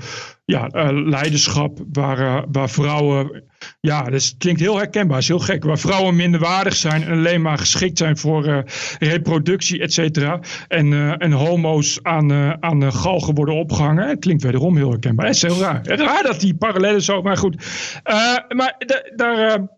[0.48, 1.80] ja, eh, leiderschap.
[1.92, 3.44] Waar, eh, waar vrouwen.
[3.80, 5.64] Ja, het klinkt heel herkenbaar, is heel gek.
[5.64, 8.58] Waar vrouwen minderwaardig zijn en alleen maar geschikt zijn voor eh,
[9.00, 10.40] reproductie, et cetera.
[10.68, 12.32] En, en homo's aan,
[12.64, 14.08] aan de galgen worden opgehangen.
[14.08, 15.26] Het klinkt wederom heel herkenbaar.
[15.26, 15.82] Het is heel raar.
[15.84, 17.56] Raar dat die parallellen zo, maar goed.
[18.48, 19.77] Maar da- daar.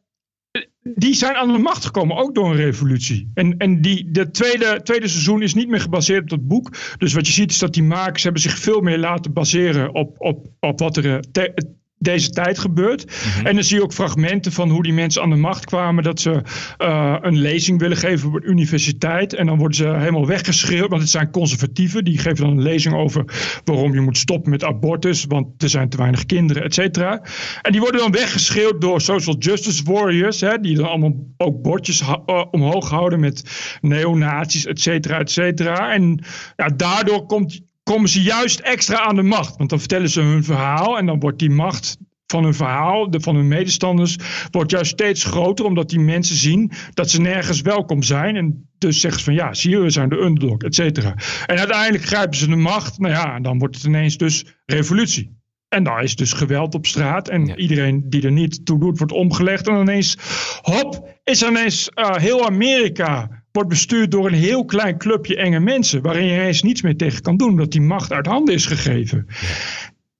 [0.96, 3.32] Die zijn aan de macht gekomen, ook door een revolutie.
[3.34, 6.78] En, en die, de tweede, tweede seizoen is niet meer gebaseerd op dat boek.
[6.98, 10.16] Dus wat je ziet is dat die makers hebben zich veel meer laten baseren op,
[10.18, 13.06] op, op wat er eh, te- deze tijd gebeurt.
[13.44, 16.04] En dan zie je ook fragmenten van hoe die mensen aan de macht kwamen.
[16.04, 16.42] Dat ze
[16.78, 19.34] eh, een lezing willen geven op een universiteit.
[19.34, 20.90] En dan worden ze helemaal weggeschreeuwd.
[20.90, 22.04] Want het zijn conservatieven.
[22.04, 23.26] Die geven dan een lezing over
[23.64, 25.26] waarom je moet stoppen met abortus.
[25.28, 27.22] Want er zijn te weinig kinderen, et cetera.
[27.62, 30.42] En die worden dan weggeschreeuwd door social justice warriors.
[30.42, 33.44] Hè, die dan allemaal ook bordjes eh, omhoog houden met
[33.82, 35.94] neonazies, et cetera, et cetera.
[35.94, 36.24] En
[36.56, 39.58] ja, daardoor komt komen ze juist extra aan de macht.
[39.58, 43.20] Want dan vertellen ze hun verhaal en dan wordt die macht van hun verhaal, de,
[43.20, 44.16] van hun medestanders,
[44.52, 45.66] wordt juist steeds groter.
[45.66, 48.36] Omdat die mensen zien dat ze nergens welkom zijn.
[48.36, 51.16] En dus zeggen ze van ja, zie je, we zijn de underdog, et cetera.
[51.46, 53.00] En uiteindelijk grijpen ze de macht.
[53.00, 55.38] Nou ja, en dan wordt het ineens dus revolutie.
[55.70, 57.30] En daar is dus geweld op straat.
[57.30, 59.68] En iedereen die er niet toe doet, wordt omgelegd.
[59.68, 60.18] En ineens,
[60.62, 66.02] hop, is ineens eh, heel Amerika wordt bestuurd door een heel klein clubje enge mensen.
[66.02, 67.50] Waarin je ineens niets meer tegen kan doen.
[67.50, 69.28] Omdat die macht uit handen is gegeven.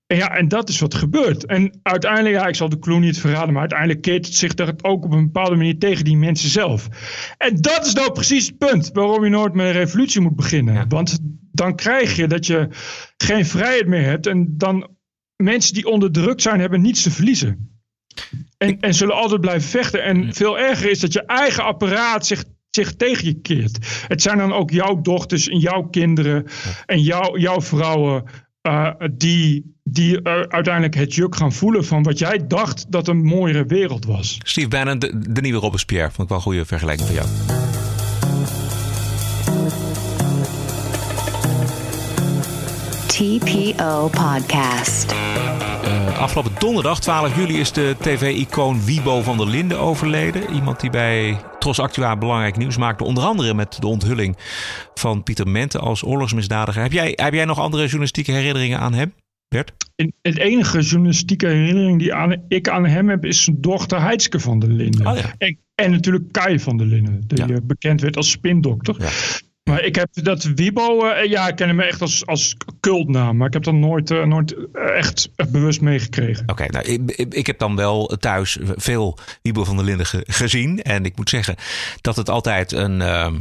[0.06, 1.46] En ja, en dat is wat gebeurt.
[1.46, 4.84] En uiteindelijk, ja, ik zal de clue niet verraden, maar uiteindelijk keert het zich dat
[4.84, 6.88] ook op een bepaalde manier tegen die mensen zelf.
[7.38, 10.88] En dat is nou precies het punt waarom je nooit met een revolutie moet beginnen.
[10.88, 11.18] Want
[11.52, 12.68] dan krijg je dat je
[13.16, 14.88] geen vrijheid meer hebt en dan
[15.36, 17.80] mensen die onderdrukt zijn, hebben niets te verliezen.
[18.58, 20.02] En, en zullen altijd blijven vechten.
[20.02, 24.04] En veel erger is dat je eigen apparaat zich, zich tegen je keert.
[24.08, 26.46] Het zijn dan ook jouw dochters en jouw kinderen
[26.86, 28.24] en jouw, jouw vrouwen.
[28.62, 33.24] eh, die, die eh, uiteindelijk het juk gaan voelen van wat jij dacht dat een
[33.24, 34.38] mooiere wereld was.
[34.42, 36.04] Steve Bannon, de, de nieuwe Robespierre.
[36.10, 37.28] Vond ik wel een goede vergelijking van jou.
[43.06, 45.14] TPO Podcast.
[46.20, 50.54] Afgelopen donderdag, 12 juli, is de tv-icoon Wiebo van der Linden overleden.
[50.54, 53.04] Iemand die bij Tros Actua belangrijk nieuws maakte.
[53.04, 54.36] Onder andere met de onthulling
[54.94, 56.82] van Pieter Mente als oorlogsmisdadiger.
[56.82, 59.12] Heb jij, heb jij nog andere journalistieke herinneringen aan hem,
[59.48, 59.72] Bert?
[60.22, 64.58] Het enige journalistieke herinnering die aan, ik aan hem heb is zijn dochter Heidske van
[64.58, 65.06] der Linden.
[65.06, 65.34] Oh ja.
[65.38, 67.60] en, en, natuurlijk Kai van der Linden, die ja.
[67.62, 68.94] bekend werd als spindokter.
[68.98, 69.08] Ja.
[69.70, 73.36] Maar ik heb dat Wibo, uh, ja, ik ken hem echt als, als cultnaam.
[73.36, 76.48] Maar ik heb dat nooit, uh, nooit echt, echt bewust meegekregen.
[76.48, 80.82] Oké, nou, ik, ik, heb dan wel thuis veel Wibo van der Linden ge, gezien.
[80.82, 81.56] En ik moet zeggen
[82.00, 83.00] dat het altijd een.
[83.00, 83.32] Uh,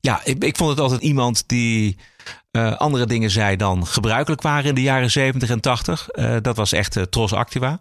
[0.00, 1.96] ja, ik, ik vond het altijd iemand die.
[2.52, 6.08] Uh, andere dingen zei dan gebruikelijk waren in de jaren 70 en 80.
[6.12, 7.78] Uh, dat was echt uh, Tros Activa.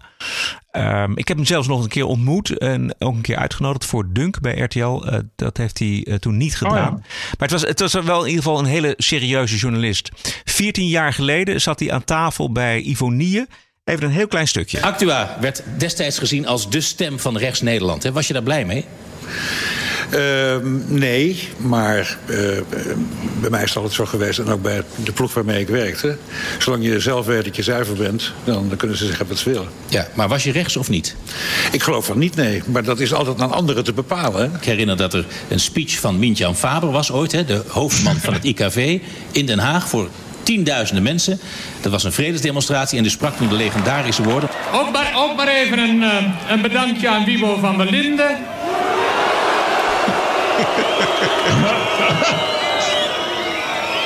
[0.71, 4.13] Um, ik heb hem zelfs nog een keer ontmoet en ook een keer uitgenodigd voor
[4.13, 5.05] Dunk bij RTL.
[5.35, 6.93] dat heeft hij toen niet gedaan.
[6.93, 7.07] Oh ja.
[7.37, 10.11] Maar het was, het was wel in ieder geval een hele serieuze journalist.
[10.45, 13.45] 14 jaar geleden zat hij aan tafel bij Ivonie.
[13.83, 14.81] Even een heel klein stukje.
[14.81, 18.03] Actua werd destijds gezien als de stem van rechts Nederland.
[18.03, 18.11] Hè?
[18.11, 18.85] Was je daar blij mee?
[20.13, 20.55] Uh,
[20.87, 22.37] nee, maar uh,
[23.39, 24.39] bij mij is het altijd zo geweest...
[24.39, 26.17] en ook bij de ploeg waarmee ik werkte...
[26.59, 28.31] zolang je zelf weet dat je zuiver bent...
[28.43, 29.67] dan kunnen ze zeggen wat ze willen.
[29.87, 31.15] Ja, maar was je rechts of niet?
[31.71, 32.63] Ik geloof van niet, nee.
[32.65, 34.51] Maar dat is altijd aan anderen te bepalen.
[34.59, 37.31] Ik herinner dat er een speech van Mintjan Faber was ooit...
[37.31, 38.99] Hè, de hoofdman van het IKV
[39.31, 39.89] in Den Haag...
[39.89, 40.09] voor
[40.43, 41.39] tienduizenden mensen.
[41.81, 44.49] Dat was een vredesdemonstratie en die sprak toen de legendarische woorden.
[44.73, 46.13] Ook maar, ook maar even een, uh,
[46.49, 48.37] een bedankje aan Wibo van der Linden...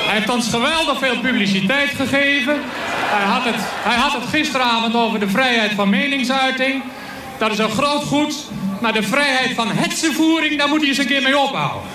[0.06, 2.56] Hij heeft ons geweldig veel publiciteit gegeven.
[3.14, 6.82] Hij had, het, hij had het gisteravond over de vrijheid van meningsuiting.
[7.38, 8.34] Dat is een groot goed.
[8.80, 11.88] Maar de vrijheid van hetsenvoering, daar moet hij eens een keer mee ophouden.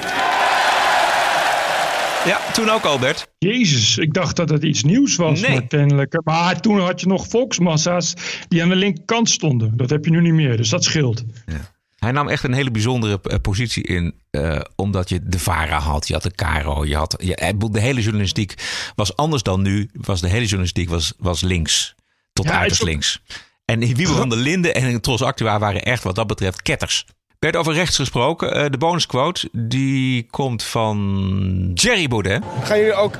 [2.25, 3.27] Ja, toen ook Albert.
[3.37, 5.41] Jezus, ik dacht dat het iets nieuws was.
[5.41, 5.51] Nee.
[5.51, 8.13] Maar, kennelijk, maar toen had je nog volksmassa's
[8.47, 9.77] die aan de linkerkant stonden.
[9.77, 11.23] Dat heb je nu niet meer, dus dat scheelt.
[11.45, 11.75] Ja.
[12.07, 14.15] Hij nam echt een hele bijzondere uh, positie in.
[14.31, 16.85] Uh, omdat je de VARA had, je had de Caro.
[16.85, 18.53] Je had, je, de hele journalistiek
[18.95, 19.89] was anders dan nu.
[19.93, 21.95] Was de hele journalistiek was, was links.
[22.33, 22.87] Tot ja, uiterst ook...
[22.87, 23.21] links.
[23.65, 27.05] En Wiebe van der Linden en Tros Actua waren echt wat dat betreft ketters.
[27.39, 28.57] Werd over rechts gesproken.
[28.57, 32.43] Uh, de bonusquote die komt van Jerry Baudet.
[32.63, 33.17] Gaan jullie ook,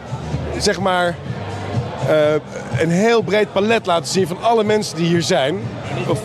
[0.60, 1.18] zeg maar,
[2.80, 5.60] een heel breed palet laten zien van alle mensen die hier zijn?
[6.08, 6.20] Of,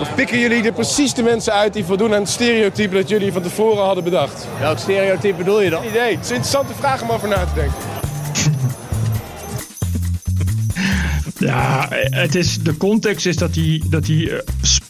[0.00, 3.32] of, pikken jullie er precies de mensen uit die voldoen aan het stereotype dat jullie
[3.32, 4.46] van tevoren hadden bedacht?
[4.60, 5.80] Welk stereotype bedoel je dan?
[5.80, 6.14] Geen idee.
[6.14, 7.74] Het is een interessante vraag om over na te denken.
[11.42, 14.38] Ja, het is, de context is dat hij, dat hij uh,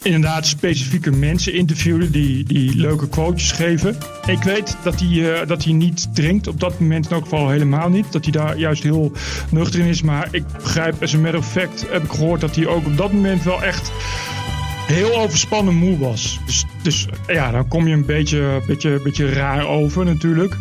[0.03, 3.97] inderdaad specifieke mensen interviewde die, die leuke quotes geven.
[4.27, 7.49] Ik weet dat hij, uh, dat hij niet drinkt, op dat moment in elk geval
[7.49, 8.13] helemaal niet.
[8.13, 9.13] Dat hij daar juist heel
[9.51, 10.03] nuchter in is.
[10.03, 12.97] Maar ik begrijp, as a matter of fact, heb ik gehoord dat hij ook op
[12.97, 13.93] dat moment wel echt
[14.87, 16.41] heel overspannen moe was.
[16.47, 20.57] Dus, dus ja, dan kom je een beetje, beetje, beetje raar over natuurlijk.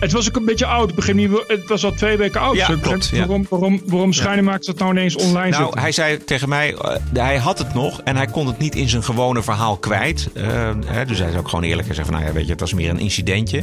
[0.00, 0.88] Het was ook een beetje oud.
[0.88, 2.56] Ik begin niet, het was al twee weken oud.
[2.56, 3.18] Ja, klopt, ja.
[3.18, 7.36] Waarom, waarom, waarom Schijnemaakers dat nou ineens online nou, hij zei tegen mij, uh, hij
[7.36, 10.28] had het nog en hij kon het niet in zijn gewone verhaal kwijt.
[10.34, 12.50] Uh, hè, dus hij is ook gewoon eerlijk en zei van, nou ja, weet je,
[12.50, 13.62] het was meer een incidentje.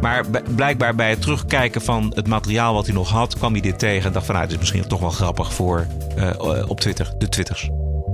[0.00, 3.78] Maar blijkbaar bij het terugkijken van het materiaal wat hij nog had, kwam hij dit
[3.78, 5.86] tegen en dacht van, nou, het is misschien toch wel grappig voor
[6.18, 7.70] uh, op Twitter, de Twitters.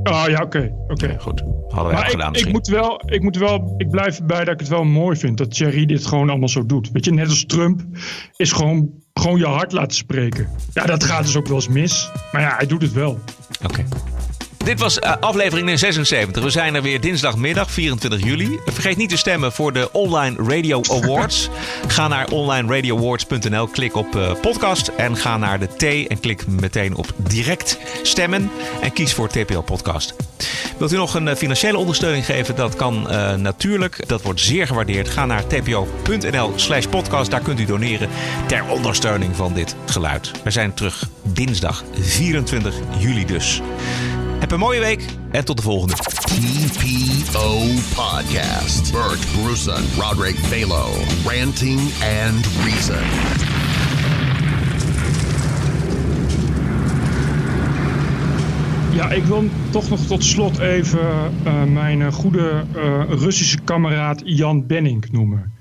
[0.09, 0.43] Oh ja, oké.
[0.43, 1.11] Okay, okay.
[1.11, 1.43] ja, goed.
[1.69, 2.49] Hadden wij gedaan ik, misschien.
[2.49, 5.39] Ik moet, wel, ik moet wel, ik blijf erbij dat ik het wel mooi vind
[5.39, 6.91] dat Thierry dit gewoon allemaal zo doet.
[6.93, 7.83] Weet je, net als Trump
[8.37, 10.49] is gewoon, gewoon je hart laten spreken.
[10.73, 12.11] Ja, dat gaat dus ook wel eens mis.
[12.33, 13.19] Maar ja, hij doet het wel.
[13.63, 13.81] Oké.
[13.81, 13.85] Okay.
[14.67, 16.43] Dit was uh, aflevering 76.
[16.43, 18.59] We zijn er weer dinsdagmiddag 24 juli.
[18.65, 21.49] Vergeet niet te stemmen voor de Online Radio Awards.
[21.87, 26.95] ga naar onlineradioawards.nl, klik op uh, podcast en ga naar de T en klik meteen
[26.95, 28.51] op direct stemmen
[28.81, 30.15] en kies voor TPO Podcast.
[30.79, 32.57] Wilt u nog een uh, financiële ondersteuning geven?
[32.57, 33.03] Dat kan
[33.43, 34.09] natuurlijk.
[34.09, 35.09] Dat wordt zeer gewaardeerd.
[35.09, 37.31] Ga naar tpo.nl slash podcast.
[37.31, 38.09] Daar kunt u doneren
[38.47, 40.31] ter ondersteuning van dit geluid.
[40.45, 43.63] We zijn terug dinsdag 24 juli dus.
[44.39, 45.95] Heb een mooie week en tot de volgende.
[45.95, 47.59] TPO
[47.95, 48.93] Podcast.
[48.93, 50.87] Bert Bruson, Roderick Balo,
[51.25, 51.81] Ranting
[52.25, 53.05] and Reason.
[58.97, 64.23] Ja, ik wil toch nog tot slot even uh, mijn uh, goede uh, Russische kameraad
[64.25, 65.53] Jan Benning noemen.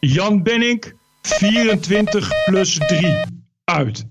[0.00, 3.16] Jan Benning, 24 plus 3.
[3.64, 4.06] Uit.